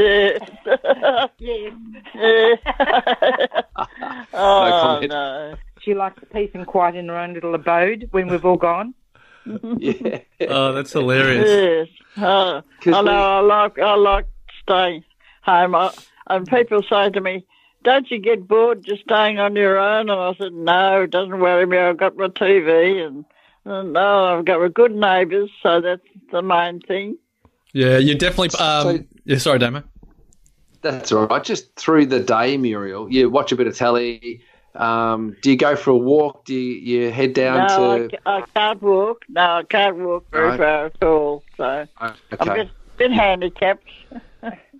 yes. 0.00 0.40
Yes. 1.38 2.58
oh, 4.32 4.70
comment. 4.70 5.10
no. 5.10 5.54
She 5.82 5.94
likes 5.94 6.22
peace 6.32 6.50
and 6.54 6.66
quiet 6.66 6.94
in 6.94 7.08
her 7.08 7.16
own 7.18 7.32
little 7.34 7.54
abode 7.54 8.08
when 8.10 8.28
we've 8.28 8.44
all 8.44 8.56
gone. 8.56 8.94
yeah. 9.78 10.18
oh, 10.48 10.72
that's 10.74 10.92
hilarious. 10.92 11.48
Yes. 11.48 11.88
'Cause 12.16 12.94
I 12.94 13.00
know. 13.02 13.02
we- 13.02 13.10
I 13.10 13.40
like. 13.40 13.78
I 13.78 13.94
like 13.94 14.26
staying 14.62 15.04
home. 15.42 15.74
I, 15.74 15.90
and 16.30 16.46
people 16.46 16.82
say 16.88 17.10
to 17.10 17.20
me, 17.20 17.44
"Don't 17.84 18.10
you 18.10 18.18
get 18.18 18.46
bored 18.48 18.84
just 18.84 19.02
staying 19.02 19.38
on 19.38 19.56
your 19.56 19.78
own?" 19.78 20.08
And 20.08 20.20
I 20.20 20.34
said, 20.34 20.52
"No, 20.52 21.02
it 21.02 21.10
doesn't 21.10 21.38
worry 21.40 21.66
me. 21.66 21.78
I've 21.78 21.96
got 21.98 22.16
my 22.16 22.28
TV, 22.28 23.04
and, 23.06 23.24
and 23.64 23.92
no, 23.92 24.38
I've 24.38 24.44
got 24.44 24.72
good 24.74 24.94
neighbours, 24.94 25.50
so 25.62 25.80
that's 25.80 26.02
the 26.32 26.42
main 26.42 26.80
thing." 26.80 27.18
Yeah, 27.72 27.98
you 27.98 28.14
definitely. 28.16 28.58
Um, 28.58 28.82
So- 28.98 29.04
yeah, 29.24 29.38
sorry, 29.38 29.58
Damo. 29.58 29.82
That's 30.82 31.12
all 31.12 31.26
right. 31.26 31.44
Just 31.44 31.76
through 31.76 32.06
the 32.06 32.20
day, 32.20 32.56
Muriel, 32.56 33.12
you 33.12 33.28
watch 33.28 33.52
a 33.52 33.56
bit 33.56 33.66
of 33.66 33.76
telly. 33.76 34.40
Um, 34.74 35.36
do 35.42 35.50
you 35.50 35.56
go 35.56 35.76
for 35.76 35.90
a 35.90 35.96
walk? 35.96 36.44
Do 36.46 36.54
you, 36.54 37.00
you 37.02 37.10
head 37.10 37.34
down 37.34 37.66
no, 37.68 38.08
to? 38.08 38.16
ca- 38.16 38.22
I 38.24 38.42
can't 38.54 38.80
walk. 38.80 39.24
No, 39.28 39.40
I 39.42 39.62
can't 39.64 39.96
walk 39.98 40.30
very 40.30 40.48
Right. 40.50 40.58
far 40.58 40.86
at 40.86 41.02
all. 41.02 41.42
So 41.56 41.86
I'm 41.98 42.14
a 42.38 42.54
bit, 42.54 42.68
bit 42.96 43.10
handicapped. 43.12 43.84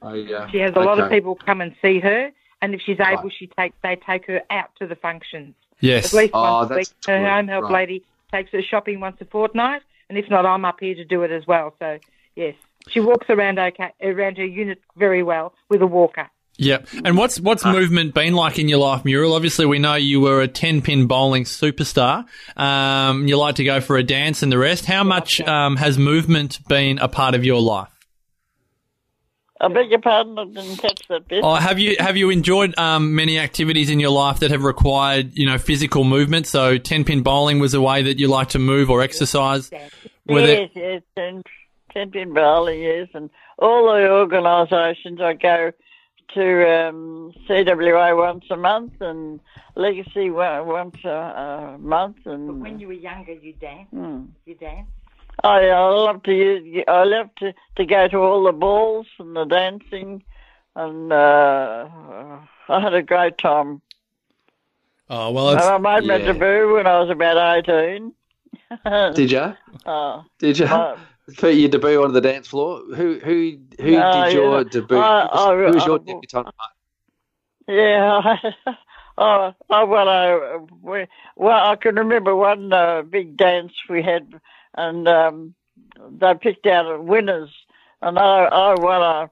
Oh, 0.02 0.14
yeah. 0.14 0.50
She 0.50 0.59
has 0.59 0.73
a 0.76 0.80
lot 0.80 0.99
of 0.99 1.11
people 1.11 1.35
come 1.35 1.61
and 1.61 1.75
see 1.83 2.00
her, 2.00 2.30
and 2.62 2.75
if 2.75 2.80
she's 2.80 2.99
able, 3.00 3.25
Right. 3.25 3.33
she 3.38 3.47
take 3.49 3.73
they 3.83 3.97
take 3.97 4.26
her 4.26 4.40
out 4.50 4.71
to 4.78 4.87
the 4.87 4.97
functions. 4.97 5.54
Yes. 5.80 6.12
At 6.14 6.19
least 6.19 6.30
Oh, 6.35 6.42
once 6.42 6.71
a 6.71 6.75
week. 6.76 6.88
Her 7.07 7.19
good. 7.19 7.28
home 7.28 7.49
help 7.49 7.64
Right. 7.64 7.73
lady 7.88 8.02
takes 8.33 8.50
her 8.52 8.62
shopping 8.62 9.00
once 9.00 9.16
a 9.21 9.25
fortnight, 9.25 9.83
and 10.09 10.16
if 10.19 10.28
not, 10.30 10.47
I'm 10.47 10.64
up 10.64 10.80
here 10.80 10.95
to 10.95 11.04
do 11.04 11.23
it 11.23 11.30
as 11.30 11.47
well. 11.47 11.75
So 11.78 11.99
yes, 12.37 12.54
she 12.88 13.00
walks 13.00 13.26
around 13.28 13.59
okay 13.59 13.90
around 14.02 14.37
her 14.38 14.45
unit 14.45 14.80
very 14.97 15.23
well 15.23 15.54
with 15.69 15.83
a 15.83 15.87
walker. 15.87 16.28
Yep. 16.59 16.88
And 17.07 17.16
what's 17.16 17.40
what's 17.40 17.64
movement 17.64 18.12
been 18.12 18.35
like 18.35 18.59
in 18.59 18.69
your 18.69 18.78
life, 18.80 19.02
Muriel? 19.07 19.33
Obviously, 19.33 19.64
we 19.64 19.78
know 19.78 19.95
you 19.95 20.21
were 20.21 20.42
a 20.42 20.49
ten 20.49 20.83
pin 20.83 21.07
bowling 21.07 21.45
superstar. 21.45 22.26
Um, 22.57 23.26
you 23.26 23.38
like 23.38 23.54
to 23.54 23.64
go 23.64 23.80
for 23.80 23.97
a 23.97 24.02
dance 24.02 24.42
and 24.42 24.52
the 24.52 24.59
rest. 24.59 24.85
How 24.85 25.02
much 25.02 25.40
um, 25.40 25.76
has 25.76 25.97
movement 25.99 26.59
been 26.69 26.99
a 26.99 27.09
part 27.09 27.35
of 27.35 27.45
your 27.47 27.62
life? 27.62 27.88
I 29.62 29.69
beg 29.69 29.90
your 29.90 30.00
pardon, 30.00 30.38
I 30.38 30.45
didn't 30.47 30.76
catch 30.79 31.07
that 31.09 31.29
bit. 31.29 31.45
Oh, 31.45 31.55
have 31.55 31.79
you 31.79 31.97
have 31.99 32.17
you 32.17 32.31
enjoyed 32.31 32.76
um, 32.79 33.14
many 33.14 33.38
activities 33.38 33.90
in 33.90 34.00
your 34.00 34.11
life 34.11 34.40
that 34.40 34.50
have 34.50 34.64
required 34.64 35.37
you 35.37 35.45
know 35.47 35.59
physical 35.59 36.05
movement? 36.05 36.47
So 36.47 36.79
ten 36.79 37.05
pin 37.05 37.23
bowling 37.23 37.59
was 37.59 37.75
a 37.75 37.81
way 37.81 38.02
that 38.02 38.19
you 38.19 38.29
like 38.29 38.50
to 38.50 38.59
move 38.59 38.88
or 38.90 39.02
exercise. 39.02 39.71
Were 40.26 40.40
there- 40.47 40.61
yes, 40.62 40.71
yes, 40.75 41.02
and 41.17 41.45
Champion 41.93 42.33
Bowling, 42.33 42.81
yes, 42.81 43.09
and 43.14 43.29
all 43.59 43.93
the 43.93 44.09
organisations. 44.11 45.21
I 45.21 45.35
go 45.35 45.73
to 46.35 46.71
um, 46.88 47.33
CWA 47.49 48.17
once 48.17 48.45
a 48.50 48.57
month 48.57 48.93
and 49.00 49.41
Legacy 49.75 50.30
once 50.30 50.97
a, 51.04 51.08
a 51.08 51.78
month, 51.78 52.19
and 52.26 52.47
but 52.49 52.54
When 52.58 52.78
you 52.80 52.87
were 52.89 52.93
younger, 52.93 53.32
you 53.32 53.52
danced. 53.54 53.91
Hmm. 53.91 54.23
You 54.47 54.54
danced. 54.54 54.91
I, 55.43 55.69
I 55.69 55.89
love 55.89 56.23
to 56.25 56.33
use, 56.35 56.85
I 56.89 57.05
love 57.05 57.31
to, 57.39 57.55
to 57.76 57.85
go 57.87 58.09
to 58.09 58.19
all 58.19 58.45
the 58.45 58.53
balls 58.53 59.07
and 59.19 59.35
the 59.35 59.45
dancing, 59.45 60.23
and 60.76 61.13
uh, 61.13 61.89
I 62.69 62.81
had 62.81 62.95
a 62.95 63.03
great 63.03 63.39
time. 63.39 63.81
Oh 65.09 65.31
well, 65.33 65.50
it's, 65.50 65.65
And 65.65 65.87
I 65.87 65.99
made 66.00 66.07
my 66.07 66.17
yeah. 66.17 66.33
debut 66.33 66.75
when 66.75 66.87
I 66.87 67.00
was 67.00 67.11
about 67.11 67.59
eighteen. 67.59 68.13
Did 69.15 69.31
you? 69.33 69.55
Oh, 69.87 70.25
Did 70.39 70.59
you? 70.59 70.67
uh, 70.67 70.97
For 71.35 71.50
your 71.50 71.69
debut 71.69 72.03
on 72.05 72.13
the 72.13 72.21
dance 72.21 72.47
floor, 72.49 72.83
who 72.95 73.19
who 73.19 73.59
who 73.81 73.91
No, 73.93 74.25
did 74.25 74.33
your 74.35 74.59
yeah. 74.59 74.65
debut? 74.71 74.99
I- 74.99 75.29
I- 75.33 75.57
who 75.57 75.75
was 75.75 75.87
your 75.87 76.00
I- 76.00 76.05
debutante? 76.13 76.53
Yeah. 77.69 78.37
oh, 79.19 79.55
oh, 79.71 79.87
well, 79.87 80.09
I, 80.09 80.59
we, 80.83 81.07
well, 81.37 81.71
I 81.71 81.76
can 81.76 81.95
remember 81.97 82.35
one 82.35 82.73
uh, 82.73 83.03
big 83.03 83.37
dance 83.37 83.73
we 83.89 84.03
had, 84.03 84.41
and 84.76 85.06
um, 85.09 85.54
they 86.19 86.35
picked 86.35 86.67
out 86.67 87.04
winners, 87.04 87.50
and 88.02 88.19
I, 88.19 88.45
I 88.45 88.75
won 88.75 89.02
a, 89.02 89.30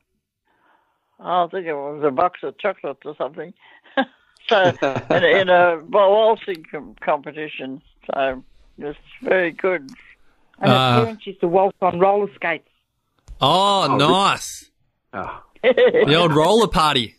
I 1.20 1.46
think 1.48 1.66
it 1.66 1.74
was 1.74 2.02
a 2.04 2.10
box 2.10 2.40
of 2.42 2.58
chocolates 2.58 3.00
or 3.04 3.14
something. 3.16 3.52
so, 4.48 4.72
in, 5.10 5.24
in 5.24 5.48
a 5.48 5.78
waltzing 5.88 6.64
com- 6.70 6.96
competition. 7.00 7.82
So, 8.12 8.42
it 8.78 8.84
was 8.84 8.96
very 9.22 9.50
good. 9.52 9.90
And 10.60 10.70
Uh, 10.70 10.94
her 10.94 11.00
parents 11.04 11.26
used 11.26 11.40
to 11.40 11.48
waltz 11.48 11.76
on 11.80 11.98
roller 11.98 12.32
skates. 12.34 12.68
oh, 13.40 13.86
Oh, 13.90 13.96
nice. 13.96 14.70
Oh, 15.12 15.42
The 15.62 16.14
old 16.14 16.34
roller 16.34 16.68
party. 16.68 17.14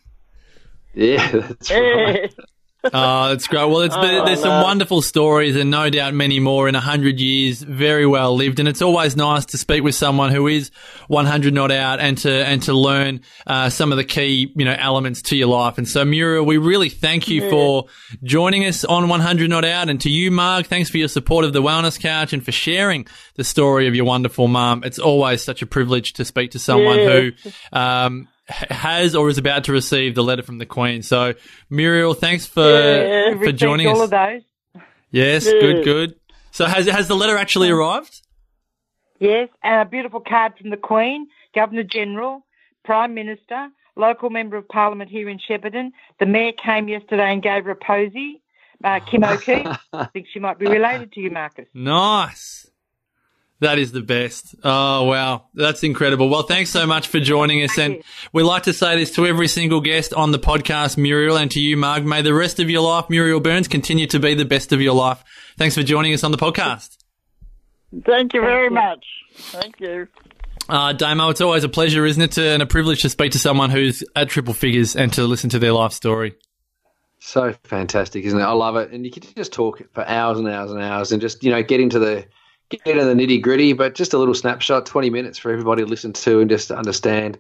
yeah, 0.94 1.30
that's 1.32 1.72
right. 1.72 2.34
Oh, 2.82 3.30
that's 3.30 3.48
great. 3.48 3.66
Well, 3.66 3.82
it's 3.82 3.96
Oh, 3.96 4.26
there's 4.26 4.42
some 4.42 4.64
wonderful 4.64 5.02
stories 5.02 5.56
and 5.58 5.70
no 5.70 5.90
doubt 5.90 6.14
many 6.14 6.40
more 6.40 6.70
in 6.70 6.76
a 6.76 6.80
hundred 6.80 7.20
years, 7.20 7.62
very 7.62 8.06
well 8.06 8.34
lived. 8.36 8.60
And 8.60 8.70
it's 8.70 8.82
always 8.82 9.18
nice 9.18 9.46
to 9.48 9.58
speak 9.58 9.84
with 9.84 9.96
someone 9.96 10.32
who 10.32 10.48
is 10.48 10.72
100 11.08 11.54
not 11.54 11.72
out 11.72 12.00
and 12.00 12.18
to, 12.20 12.32
and 12.32 12.64
to 12.64 12.74
learn, 12.74 13.20
uh, 13.46 13.70
some 13.70 13.92
of 13.92 13.98
the 13.98 14.06
key, 14.06 14.54
you 14.56 14.64
know, 14.64 14.76
elements 14.80 15.22
to 15.24 15.36
your 15.36 15.48
life. 15.50 15.78
And 15.78 15.88
so, 15.88 16.06
Muriel, 16.06 16.46
we 16.46 16.58
really 16.58 16.90
thank 16.90 17.28
you 17.28 17.50
for 17.50 17.86
joining 18.24 18.66
us 18.66 18.86
on 18.86 19.10
100 19.10 19.50
not 19.50 19.66
out. 19.66 19.90
And 19.90 20.00
to 20.02 20.10
you, 20.10 20.32
Mark, 20.32 20.68
thanks 20.68 20.90
for 20.90 20.98
your 20.98 21.10
support 21.10 21.44
of 21.44 21.52
the 21.52 21.62
Wellness 21.62 22.00
Couch 22.00 22.32
and 22.32 22.44
for 22.46 22.54
sharing 22.54 23.06
the 23.36 23.44
story 23.44 23.88
of 23.88 23.96
your 23.96 24.06
wonderful 24.06 24.48
mum. 24.48 24.84
It's 24.86 25.00
always 25.00 25.44
such 25.44 25.62
a 25.62 25.66
privilege 25.66 26.14
to 26.14 26.24
speak 26.24 26.52
to 26.52 26.60
someone 26.60 26.98
who, 27.00 27.32
um, 27.74 28.28
has 28.50 29.16
or 29.16 29.30
is 29.30 29.38
about 29.38 29.66
to 29.66 29.72
receive 29.72 30.16
the 30.16 30.24
letter 30.24 30.42
from 30.44 30.58
the 30.58 30.66
Queen. 30.66 31.02
So, 31.04 31.34
Muriel, 31.70 32.14
thanks 32.14 32.46
for 32.46 32.62
Yeah, 32.68 33.38
for 33.38 33.52
joining 33.52 33.88
all 33.88 33.98
us. 34.02 34.04
of 34.06 34.10
those. 34.12 34.42
Yes, 35.12 35.46
Yeah. 35.46 35.52
good, 35.62 35.84
good. 35.84 36.16
So, 36.52 36.66
has 36.66 36.88
has 36.88 37.08
the 37.08 37.16
letter 37.16 37.38
actually 37.38 37.70
arrived? 37.70 38.22
Yes, 39.20 39.50
and 39.64 39.82
a 39.82 39.86
beautiful 39.90 40.22
card 40.22 40.54
from 40.58 40.70
the 40.70 40.78
Queen, 40.78 41.28
Governor 41.54 41.84
General, 41.84 42.46
Prime 42.86 43.14
Minister, 43.14 43.70
local 43.96 44.30
member 44.30 44.56
of 44.58 44.68
Parliament 44.68 45.10
here 45.10 45.28
in 45.30 45.40
Shepparton. 45.40 45.92
The 46.20 46.26
Mayor 46.26 46.54
came 46.54 46.88
yesterday 46.88 47.34
and 47.34 47.44
gave 47.44 47.66
her 47.66 47.72
a 47.72 47.76
posy. 47.76 48.42
Uh, 48.82 49.00
Kim 49.02 49.26
O'Keeffe. 49.26 49.78
I 49.94 50.06
think 50.06 50.28
she 50.32 50.40
might 50.40 50.58
be 50.58 50.66
related 50.68 51.12
to 51.14 51.20
you, 51.20 51.30
Marcus. 51.32 51.68
Nice. 51.74 52.69
That 53.62 53.78
is 53.78 53.92
the 53.92 54.02
best. 54.02 54.56
Oh, 54.64 55.04
wow. 55.04 55.48
That's 55.54 55.84
incredible. 55.84 56.30
Well, 56.30 56.44
thanks 56.44 56.70
so 56.70 56.88
much 56.88 57.10
for 57.10 57.20
joining 57.20 57.62
us. 57.64 57.78
And 57.78 57.96
you. 57.96 58.04
we 58.32 58.44
like 58.44 58.64
to 58.64 58.74
say 58.74 58.96
this 58.98 59.12
to 59.16 59.26
every 59.26 59.50
single 59.50 59.82
guest 59.82 60.14
on 60.14 60.32
the 60.32 60.40
podcast, 60.40 60.98
Muriel, 60.98 61.38
and 61.38 61.52
to 61.52 61.60
you, 61.60 61.76
Marg. 61.76 62.06
May 62.06 62.22
the 62.22 62.34
rest 62.34 62.62
of 62.62 62.70
your 62.70 62.82
life, 62.82 63.10
Muriel 63.10 63.42
Burns, 63.42 63.68
continue 63.68 64.08
to 64.08 64.20
be 64.20 64.34
the 64.34 64.46
best 64.46 64.72
of 64.72 64.80
your 64.80 64.94
life. 64.94 65.22
Thanks 65.58 65.76
for 65.76 65.84
joining 65.84 66.14
us 66.14 66.24
on 66.24 66.32
the 66.32 66.38
podcast. 66.38 66.98
Thank 68.06 68.34
you 68.34 68.40
very 68.40 68.70
much. 68.70 69.06
Thank 69.36 69.80
you. 69.82 70.08
Uh, 70.70 70.94
Damo, 70.94 71.30
it's 71.30 71.42
always 71.42 71.64
a 71.64 71.70
pleasure, 71.70 72.06
isn't 72.06 72.22
it, 72.22 72.32
to, 72.34 72.44
and 72.44 72.62
a 72.62 72.68
privilege 72.68 73.02
to 73.02 73.10
speak 73.10 73.34
to 73.34 73.40
someone 73.40 73.72
who's 73.72 74.04
at 74.16 74.30
triple 74.30 74.54
figures 74.54 74.96
and 74.96 75.12
to 75.14 75.24
listen 75.24 75.50
to 75.50 75.60
their 75.60 75.74
life 75.74 75.92
story. 75.92 76.36
So 77.20 77.54
fantastic, 77.64 78.24
isn't 78.24 78.40
it? 78.40 78.44
I 78.44 78.52
love 78.52 78.78
it, 78.78 78.92
and 78.92 79.04
you 79.04 79.12
can 79.12 79.24
just 79.36 79.52
talk 79.52 79.82
for 79.94 80.08
hours 80.08 80.40
and 80.40 80.48
hours 80.48 80.72
and 80.72 80.82
hours, 80.82 81.12
and 81.12 81.20
just 81.20 81.44
you 81.44 81.52
know 81.52 81.62
get 81.62 81.82
into 81.82 82.00
the 82.00 82.26
get 82.70 82.86
into 82.86 83.06
the 83.06 83.14
nitty 83.14 83.42
gritty. 83.42 83.74
But 83.74 83.96
just 83.96 84.14
a 84.14 84.18
little 84.18 84.34
snapshot, 84.34 84.86
twenty 84.86 85.10
minutes 85.10 85.38
for 85.38 85.52
everybody 85.52 85.84
to 85.84 85.90
listen 85.90 86.14
to 86.14 86.40
and 86.40 86.50
just 86.50 86.70
to 86.70 86.78
understand, 86.78 87.38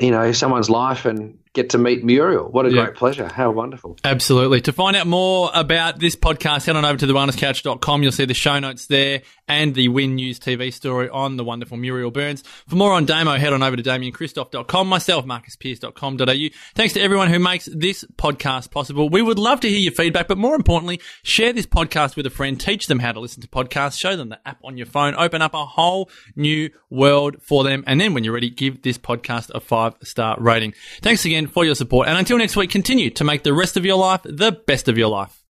you 0.00 0.10
know, 0.10 0.32
someone's 0.32 0.70
life 0.70 1.04
and 1.04 1.38
get 1.54 1.70
to 1.70 1.78
meet 1.78 2.04
Muriel. 2.04 2.48
What 2.50 2.66
a 2.66 2.70
Yeah. 2.70 2.84
great 2.86 2.96
pleasure. 2.96 3.28
How 3.32 3.50
wonderful. 3.50 3.96
Absolutely. 4.04 4.60
To 4.62 4.72
find 4.72 4.96
out 4.96 5.06
more 5.06 5.50
about 5.54 6.00
this 6.00 6.16
podcast, 6.16 6.66
head 6.66 6.76
on 6.76 6.84
over 6.84 6.98
to 6.98 7.06
thewellnesscouch.com. 7.06 8.02
You'll 8.02 8.12
see 8.12 8.24
the 8.24 8.34
show 8.34 8.58
notes 8.58 8.86
there 8.86 9.22
and 9.46 9.74
the 9.74 9.88
Win 9.88 10.16
News 10.16 10.38
TV 10.40 10.72
story 10.72 11.08
on 11.08 11.36
the 11.36 11.44
wonderful 11.44 11.76
Muriel 11.76 12.10
Burns. 12.10 12.42
For 12.68 12.76
more 12.76 12.92
on 12.92 13.04
Damo, 13.06 13.36
head 13.36 13.52
on 13.52 13.62
over 13.62 13.76
to 13.76 13.82
damiankristof.com, 13.82 14.88
myself, 14.88 15.24
marcuspierce.com.au. 15.26 16.48
Thanks 16.74 16.94
to 16.94 17.00
everyone 17.00 17.28
who 17.28 17.38
makes 17.38 17.66
this 17.72 18.04
podcast 18.16 18.70
possible. 18.70 19.08
We 19.08 19.22
would 19.22 19.38
love 19.38 19.60
to 19.60 19.68
hear 19.68 19.78
your 19.78 19.92
feedback, 19.92 20.28
but 20.28 20.38
more 20.38 20.56
importantly, 20.56 21.00
share 21.22 21.52
this 21.52 21.66
podcast 21.66 22.16
with 22.16 22.26
a 22.26 22.30
friend. 22.30 22.60
Teach 22.60 22.86
them 22.86 22.98
how 22.98 23.12
to 23.12 23.20
listen 23.20 23.42
to 23.42 23.48
podcasts. 23.48 23.98
Show 23.98 24.16
them 24.16 24.28
the 24.30 24.40
app 24.46 24.58
on 24.64 24.76
your 24.76 24.86
phone. 24.86 25.14
Open 25.16 25.40
up 25.42 25.54
a 25.54 25.64
whole 25.64 26.10
new 26.36 26.70
world 26.90 27.36
for 27.42 27.64
them. 27.64 27.84
And 27.86 28.00
then 28.00 28.14
when 28.14 28.24
you're 28.24 28.34
ready, 28.34 28.50
give 28.50 28.82
this 28.82 28.98
podcast 28.98 29.50
a 29.54 29.60
five 29.60 29.94
star 30.02 30.36
rating. 30.40 30.74
Thanks 31.02 31.24
again 31.24 31.43
for 31.46 31.64
your 31.64 31.74
support. 31.74 32.08
And 32.08 32.18
until 32.18 32.38
next 32.38 32.56
week, 32.56 32.70
continue 32.70 33.10
to 33.10 33.24
make 33.24 33.42
the 33.42 33.52
rest 33.52 33.76
of 33.76 33.84
your 33.84 33.96
life 33.96 34.20
the 34.24 34.52
best 34.52 34.88
of 34.88 34.98
your 34.98 35.08
life. 35.08 35.44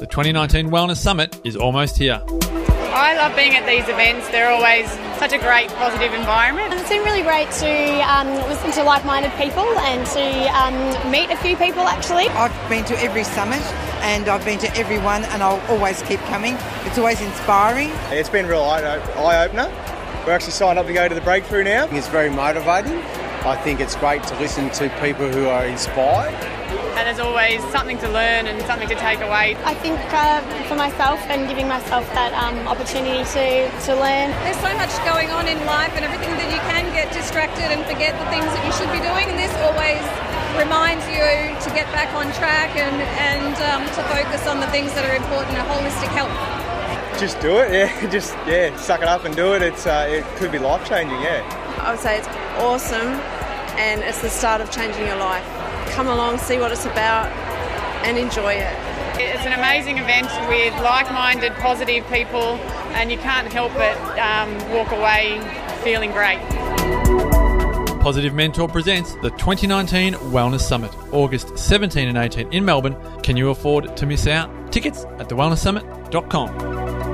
The 0.00 0.06
2019 0.06 0.70
Wellness 0.70 0.96
Summit 0.96 1.40
is 1.44 1.56
almost 1.56 1.96
here. 1.96 2.20
I 2.94 3.16
love 3.16 3.34
being 3.34 3.56
at 3.56 3.66
these 3.66 3.88
events. 3.88 4.28
They're 4.28 4.50
always 4.50 4.88
such 5.18 5.32
a 5.32 5.38
great, 5.38 5.68
positive 5.70 6.14
environment. 6.14 6.72
It's 6.74 6.88
been 6.88 7.02
really 7.02 7.22
great 7.22 7.50
to 7.50 8.00
um, 8.06 8.28
listen 8.48 8.70
to 8.72 8.84
like-minded 8.84 9.32
people 9.32 9.64
and 9.80 10.06
to 10.14 10.24
um, 10.54 11.10
meet 11.10 11.28
a 11.30 11.36
few 11.36 11.56
people 11.56 11.82
actually. 11.82 12.28
I've 12.28 12.54
been 12.68 12.84
to 12.84 12.98
every 13.02 13.24
summit 13.24 13.62
and 14.02 14.28
I've 14.28 14.44
been 14.44 14.60
to 14.60 14.76
every 14.76 14.98
one 14.98 15.24
and 15.24 15.42
I'll 15.42 15.60
always 15.72 16.02
keep 16.02 16.20
coming. 16.30 16.56
It's 16.84 16.96
always 16.96 17.20
inspiring. 17.20 17.90
It's 18.10 18.28
been 18.28 18.44
a 18.44 18.48
real 18.48 18.62
eye 18.62 18.82
eye 18.82 19.44
opener. 19.44 19.66
We're 20.24 20.32
actually 20.32 20.52
signed 20.52 20.78
up 20.78 20.86
to 20.86 20.92
go 20.92 21.08
to 21.08 21.14
the 21.14 21.20
breakthrough 21.20 21.64
now. 21.64 21.88
It's 21.90 22.08
very 22.08 22.30
motivating. 22.30 23.02
I 23.44 23.60
think 23.60 23.80
it's 23.80 23.94
great 23.96 24.24
to 24.24 24.34
listen 24.40 24.70
to 24.80 24.88
people 25.04 25.28
who 25.28 25.44
are 25.52 25.66
inspired. 25.68 26.32
And 26.96 27.04
there's 27.04 27.20
always 27.20 27.60
something 27.68 28.00
to 28.00 28.08
learn 28.08 28.48
and 28.48 28.56
something 28.64 28.88
to 28.88 28.96
take 28.96 29.20
away. 29.20 29.52
I 29.68 29.76
think 29.84 30.00
uh, 30.16 30.40
for 30.64 30.80
myself 30.80 31.20
and 31.28 31.44
giving 31.44 31.68
myself 31.68 32.08
that 32.16 32.32
um, 32.32 32.56
opportunity 32.64 33.20
to, 33.20 33.68
to 33.68 33.92
learn. 34.00 34.32
There's 34.48 34.56
so 34.64 34.72
much 34.80 34.88
going 35.04 35.28
on 35.28 35.44
in 35.44 35.60
life 35.68 35.92
and 35.92 36.08
everything 36.08 36.32
that 36.40 36.48
you 36.48 36.60
can 36.72 36.88
get 36.96 37.12
distracted 37.12 37.68
and 37.68 37.84
forget 37.84 38.16
the 38.16 38.24
things 38.32 38.48
that 38.48 38.64
you 38.64 38.72
should 38.80 38.88
be 38.96 39.04
doing. 39.04 39.28
And 39.28 39.36
this 39.36 39.52
always 39.60 40.00
reminds 40.56 41.04
you 41.12 41.20
to 41.52 41.68
get 41.76 41.84
back 41.92 42.16
on 42.16 42.32
track 42.40 42.72
and, 42.80 42.96
and 43.20 43.54
um, 43.68 43.84
to 43.92 44.00
focus 44.08 44.48
on 44.48 44.64
the 44.64 44.70
things 44.72 44.88
that 44.96 45.04
are 45.04 45.20
important 45.20 45.60
a 45.60 45.64
holistic 45.68 46.08
health. 46.16 46.32
Just 47.20 47.36
do 47.44 47.60
it, 47.60 47.68
yeah. 47.76 47.92
Just 48.16 48.32
yeah, 48.48 48.74
suck 48.80 49.04
it 49.04 49.08
up 49.08 49.28
and 49.28 49.36
do 49.36 49.52
it. 49.52 49.60
It's 49.60 49.84
uh, 49.84 50.08
it 50.08 50.24
could 50.40 50.48
be 50.50 50.58
life 50.58 50.88
changing, 50.88 51.20
yeah. 51.20 51.44
I 51.84 51.92
would 51.92 52.00
say 52.00 52.16
it's 52.16 52.28
awesome 52.56 53.20
and 53.78 54.02
it's 54.02 54.22
the 54.22 54.28
start 54.28 54.60
of 54.60 54.70
changing 54.70 55.06
your 55.06 55.16
life. 55.16 55.44
Come 55.90 56.08
along, 56.08 56.38
see 56.38 56.58
what 56.58 56.72
it's 56.72 56.84
about, 56.84 57.26
and 58.04 58.18
enjoy 58.18 58.54
it. 58.54 58.76
It's 59.16 59.46
an 59.46 59.52
amazing 59.52 59.98
event 59.98 60.26
with 60.48 60.74
like 60.82 61.10
minded, 61.12 61.52
positive 61.54 62.06
people, 62.08 62.58
and 62.94 63.10
you 63.10 63.18
can't 63.18 63.52
help 63.52 63.72
but 63.74 63.96
um, 64.18 64.56
walk 64.72 64.92
away 64.92 65.40
feeling 65.82 66.10
great. 66.10 66.40
Positive 68.00 68.34
Mentor 68.34 68.68
presents 68.68 69.14
the 69.22 69.30
2019 69.30 70.14
Wellness 70.30 70.60
Summit, 70.60 70.92
August 71.12 71.56
17 71.56 72.08
and 72.08 72.18
18 72.18 72.52
in 72.52 72.64
Melbourne. 72.64 72.96
Can 73.22 73.36
you 73.36 73.50
afford 73.50 73.96
to 73.96 74.06
miss 74.06 74.26
out? 74.26 74.50
Tickets 74.72 75.04
at 75.18 75.28
thewellnesssummit.com. 75.28 77.13